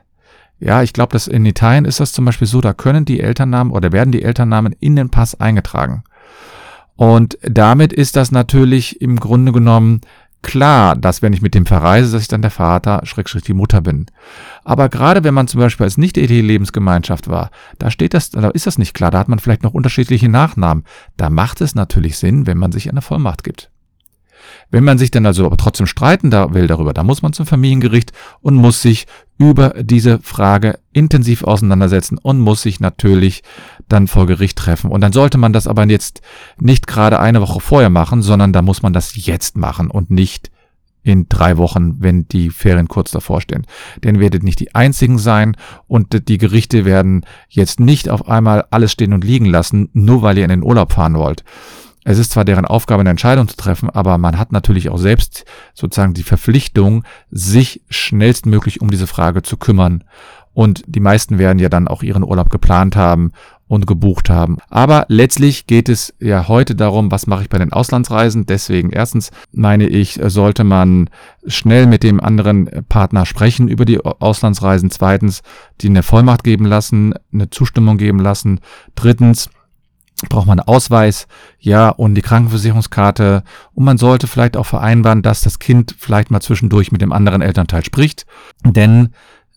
Ja, 0.58 0.82
ich 0.82 0.94
glaube, 0.94 1.12
dass 1.12 1.26
in 1.26 1.44
Italien 1.44 1.84
ist 1.84 2.00
das 2.00 2.12
zum 2.12 2.24
Beispiel 2.24 2.48
so, 2.48 2.62
da 2.62 2.72
können 2.72 3.04
die 3.04 3.20
Elternnamen 3.20 3.72
oder 3.72 3.92
werden 3.92 4.12
die 4.12 4.22
Elternnamen 4.22 4.74
in 4.80 4.96
den 4.96 5.10
Pass 5.10 5.38
eingetragen. 5.38 6.04
Und 6.96 7.38
damit 7.42 7.92
ist 7.92 8.16
das 8.16 8.32
natürlich 8.32 9.00
im 9.00 9.20
Grunde 9.20 9.52
genommen 9.52 10.00
klar, 10.42 10.96
dass 10.96 11.22
wenn 11.22 11.32
ich 11.32 11.42
mit 11.42 11.54
dem 11.54 11.66
verreise, 11.66 12.12
dass 12.12 12.22
ich 12.22 12.28
dann 12.28 12.42
der 12.42 12.50
Vater, 12.50 13.00
Schrägstrich 13.04 13.42
die 13.42 13.52
Mutter 13.52 13.80
bin. 13.80 14.06
Aber 14.64 14.88
gerade 14.88 15.24
wenn 15.24 15.34
man 15.34 15.48
zum 15.48 15.60
Beispiel 15.60 15.84
als 15.84 15.98
Nicht-ET-Lebensgemeinschaft 15.98 17.28
war, 17.28 17.50
da 17.78 17.90
steht 17.90 18.14
das, 18.14 18.30
da 18.30 18.48
ist 18.50 18.66
das 18.66 18.78
nicht 18.78 18.94
klar, 18.94 19.10
da 19.10 19.18
hat 19.18 19.28
man 19.28 19.40
vielleicht 19.40 19.62
noch 19.62 19.74
unterschiedliche 19.74 20.28
Nachnamen. 20.28 20.84
Da 21.16 21.30
macht 21.30 21.60
es 21.60 21.74
natürlich 21.74 22.16
Sinn, 22.16 22.46
wenn 22.46 22.58
man 22.58 22.72
sich 22.72 22.88
eine 22.88 23.02
Vollmacht 23.02 23.44
gibt. 23.44 23.70
Wenn 24.70 24.84
man 24.84 24.98
sich 24.98 25.10
dann 25.10 25.26
also 25.26 25.46
aber 25.46 25.56
trotzdem 25.56 25.86
streiten 25.86 26.30
will 26.30 26.66
darüber, 26.68 26.92
dann 26.92 27.06
muss 27.06 27.22
man 27.22 27.32
zum 27.32 27.46
Familiengericht 27.46 28.12
und 28.40 28.54
muss 28.54 28.82
sich 28.82 29.06
über 29.38 29.74
diese 29.82 30.18
Frage 30.20 30.78
intensiv 30.92 31.44
auseinandersetzen 31.44 32.18
und 32.18 32.40
muss 32.40 32.62
sich 32.62 32.80
natürlich 32.80 33.42
dann 33.88 34.08
vor 34.08 34.26
Gericht 34.26 34.56
treffen. 34.56 34.90
Und 34.90 35.02
dann 35.02 35.12
sollte 35.12 35.38
man 35.38 35.52
das 35.52 35.66
aber 35.66 35.86
jetzt 35.86 36.22
nicht 36.58 36.86
gerade 36.86 37.20
eine 37.20 37.40
Woche 37.42 37.60
vorher 37.60 37.90
machen, 37.90 38.22
sondern 38.22 38.52
da 38.52 38.62
muss 38.62 38.82
man 38.82 38.92
das 38.92 39.26
jetzt 39.26 39.56
machen 39.56 39.90
und 39.90 40.10
nicht 40.10 40.50
in 41.02 41.28
drei 41.28 41.56
Wochen, 41.56 42.02
wenn 42.02 42.26
die 42.26 42.50
Ferien 42.50 42.88
kurz 42.88 43.12
davor 43.12 43.40
stehen. 43.40 43.64
Denn 44.02 44.18
werdet 44.18 44.42
nicht 44.42 44.58
die 44.58 44.74
einzigen 44.74 45.18
sein 45.18 45.56
und 45.86 46.28
die 46.28 46.38
Gerichte 46.38 46.84
werden 46.84 47.24
jetzt 47.48 47.78
nicht 47.78 48.08
auf 48.08 48.28
einmal 48.28 48.64
alles 48.70 48.90
stehen 48.90 49.12
und 49.12 49.22
liegen 49.22 49.46
lassen, 49.46 49.88
nur 49.92 50.22
weil 50.22 50.36
ihr 50.36 50.44
in 50.44 50.50
den 50.50 50.64
Urlaub 50.64 50.92
fahren 50.92 51.14
wollt. 51.14 51.44
Es 52.08 52.18
ist 52.18 52.30
zwar 52.30 52.44
deren 52.44 52.66
Aufgabe, 52.66 53.00
eine 53.00 53.10
Entscheidung 53.10 53.48
zu 53.48 53.56
treffen, 53.56 53.90
aber 53.90 54.16
man 54.16 54.38
hat 54.38 54.52
natürlich 54.52 54.90
auch 54.90 54.96
selbst 54.96 55.44
sozusagen 55.74 56.14
die 56.14 56.22
Verpflichtung, 56.22 57.02
sich 57.32 57.82
schnellstmöglich 57.90 58.80
um 58.80 58.92
diese 58.92 59.08
Frage 59.08 59.42
zu 59.42 59.56
kümmern. 59.56 60.04
Und 60.54 60.84
die 60.86 61.00
meisten 61.00 61.40
werden 61.40 61.58
ja 61.58 61.68
dann 61.68 61.88
auch 61.88 62.04
ihren 62.04 62.22
Urlaub 62.22 62.48
geplant 62.48 62.94
haben 62.94 63.32
und 63.66 63.88
gebucht 63.88 64.30
haben. 64.30 64.58
Aber 64.70 65.06
letztlich 65.08 65.66
geht 65.66 65.88
es 65.88 66.14
ja 66.20 66.46
heute 66.46 66.76
darum, 66.76 67.10
was 67.10 67.26
mache 67.26 67.42
ich 67.42 67.48
bei 67.48 67.58
den 67.58 67.72
Auslandsreisen. 67.72 68.46
Deswegen 68.46 68.90
erstens 68.90 69.32
meine 69.50 69.88
ich, 69.88 70.20
sollte 70.26 70.62
man 70.62 71.10
schnell 71.48 71.88
mit 71.88 72.04
dem 72.04 72.20
anderen 72.20 72.70
Partner 72.88 73.26
sprechen 73.26 73.66
über 73.66 73.84
die 73.84 73.98
Auslandsreisen. 74.00 74.92
Zweitens, 74.92 75.42
die 75.80 75.88
eine 75.88 76.04
Vollmacht 76.04 76.44
geben 76.44 76.66
lassen, 76.66 77.14
eine 77.32 77.50
Zustimmung 77.50 77.98
geben 77.98 78.20
lassen. 78.20 78.60
Drittens, 78.94 79.50
braucht 80.28 80.46
man 80.46 80.58
einen 80.58 80.68
Ausweis, 80.68 81.26
ja, 81.58 81.90
und 81.90 82.14
die 82.14 82.22
Krankenversicherungskarte. 82.22 83.42
Und 83.74 83.84
man 83.84 83.98
sollte 83.98 84.26
vielleicht 84.26 84.56
auch 84.56 84.66
vereinbaren, 84.66 85.22
dass 85.22 85.42
das 85.42 85.58
Kind 85.58 85.94
vielleicht 85.98 86.30
mal 86.30 86.40
zwischendurch 86.40 86.90
mit 86.92 87.02
dem 87.02 87.12
anderen 87.12 87.42
Elternteil 87.42 87.84
spricht. 87.84 88.24
Denn 88.64 89.10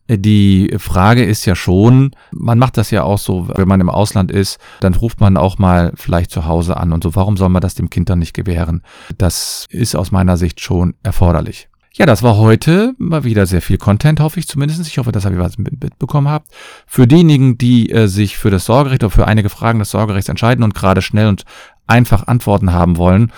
äh, 0.08 0.17
die 0.17 0.76
Frage 0.78 1.24
ist 1.24 1.45
ja 1.45 1.56
schon, 1.56 2.12
man 2.32 2.60
macht 2.60 2.78
das 2.78 2.91
ja 2.91 3.04
auch 3.04 3.19
so, 3.19 3.48
wenn 3.56 3.67
man 3.67 3.80
im 3.80 3.89
Ausland 3.89 4.32
ist, 4.32 4.60
dann 4.82 4.93
ruft 4.93 5.22
man 5.22 5.38
auch 5.38 5.58
mal 5.58 5.93
vielleicht 5.95 6.32
zu 6.32 6.45
Hause 6.45 6.78
an 6.78 6.91
und 6.91 7.04
so. 7.04 7.15
Warum 7.15 7.38
soll 7.38 7.50
man 7.50 7.62
das 7.62 7.76
dem 7.76 7.89
Kind 7.89 8.10
dann 8.10 8.19
nicht 8.19 8.34
gewähren? 8.34 8.84
Das 9.17 9.65
ist 9.69 9.95
aus 9.95 10.12
meiner 10.12 10.36
Sicht 10.36 10.60
schon 10.60 10.95
erforderlich. 11.04 11.69
Ja, 12.00 12.06
das 12.06 12.24
war 12.24 12.38
heute 12.38 12.96
mal 12.98 13.26
wieder 13.26 13.46
sehr 13.46 13.62
viel 13.62 13.78
Content, 13.78 14.22
hoffe 14.22 14.40
ich 14.40 14.48
zumindest. 14.48 14.88
Ich 14.88 14.98
hoffe, 14.98 15.12
dass 15.12 15.26
ihr 15.26 15.38
was 15.38 15.58
mitbekommen 15.58 16.30
habt. 16.30 16.48
Für 16.88 17.06
diejenigen, 17.06 17.58
die 17.58 17.92
äh, 17.92 18.08
sich 18.08 18.38
für 18.38 18.50
das 18.50 18.64
Sorgerecht 18.64 19.04
oder 19.04 19.12
für 19.12 19.28
einige 19.28 19.50
Fragen 19.50 19.80
des 19.80 19.92
Sorgerechts 19.92 20.30
entscheiden 20.30 20.64
und 20.64 20.74
gerade 20.74 21.02
schnell 21.02 21.28
und 21.28 21.44
einfach 21.88 22.26
Antworten 22.28 22.72
haben 22.72 22.96
wollen, 22.96 23.34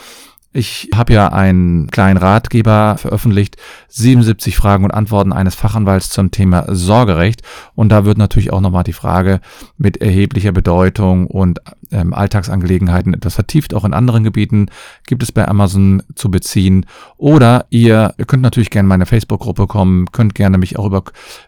Ich 0.54 0.90
habe 0.94 1.14
ja 1.14 1.30
einen 1.30 1.88
kleinen 1.88 2.18
Ratgeber 2.18 2.98
veröffentlicht, 2.98 3.56
77 3.88 4.58
Fragen 4.58 4.84
und 4.84 4.92
Antworten 4.92 5.32
eines 5.32 5.56
Fachanwalts 5.56 6.10
zum 6.10 6.32
Thema 6.32 6.66
Sorgerecht. 6.68 7.42
Und 7.74 7.88
da 7.90 8.04
wird 8.04 8.18
natürlich 8.18 8.52
auch 8.52 8.60
nochmal 8.60 8.84
die 8.84 8.92
Frage 8.92 9.40
mit 9.78 9.98
erheblicher 9.98 10.52
Bedeutung 10.52 11.28
und 11.28 11.62
ähm, 11.92 12.14
Alltagsangelegenheiten 12.14 13.14
etwas 13.14 13.36
vertieft, 13.36 13.74
auch 13.74 13.86
in 13.86 13.94
anderen 13.94 14.26
Gebieten, 14.26 14.68
gibt 15.08 15.24
es 15.24 15.32
bei 15.32 15.48
Amazon 15.48 16.04
zu 16.16 16.30
beziehen. 16.30 16.86
Oder 17.16 17.66
ihr, 17.70 18.14
könnt 18.28 18.44
natürlich 18.44 18.72
gerne 18.72 18.88
in 18.88 18.90
meine 18.90 19.06
Facebook-Gruppe 19.06 19.68
kommen, 19.68 20.12
könnt 20.12 20.36
gerne 20.36 20.58
mich 20.58 20.78
auch 20.78 20.86
über 20.86 21.04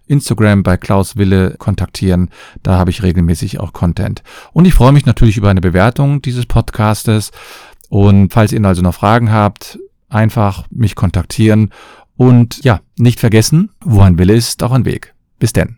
Instagram 0.08 0.64
bei 0.64 0.78
Klaus 0.78 1.18
Wille 1.18 1.56
kontaktieren. 1.58 2.30
Da 2.62 2.78
habe 2.78 2.90
ich 2.90 3.04
regelmäßig 3.04 3.60
auch 3.60 3.74
Content. 3.74 4.24
Und 4.54 4.64
ich 4.64 4.74
freue 4.74 4.94
mich 4.94 5.06
natürlich 5.06 5.36
über 5.36 5.50
eine 5.50 5.62
Bewertung 5.62 6.22
dieses 6.22 6.46
Podcastes. 6.46 7.32
Und 7.94 8.34
falls 8.34 8.52
ihr 8.52 8.66
also 8.66 8.82
noch 8.82 8.96
Fragen 8.96 9.32
habt, 9.32 9.78
einfach 10.10 10.66
mich 10.72 10.96
kontaktieren 10.96 11.70
und 12.18 12.64
ja, 12.64 12.80
nicht 12.98 13.20
vergessen, 13.20 13.70
wo 13.86 14.02
ein 14.02 14.18
Wille 14.18 14.34
ist, 14.34 14.64
auch 14.64 14.72
ein 14.72 14.84
Weg. 14.84 15.14
Bis 15.38 15.54
denn. 15.54 15.78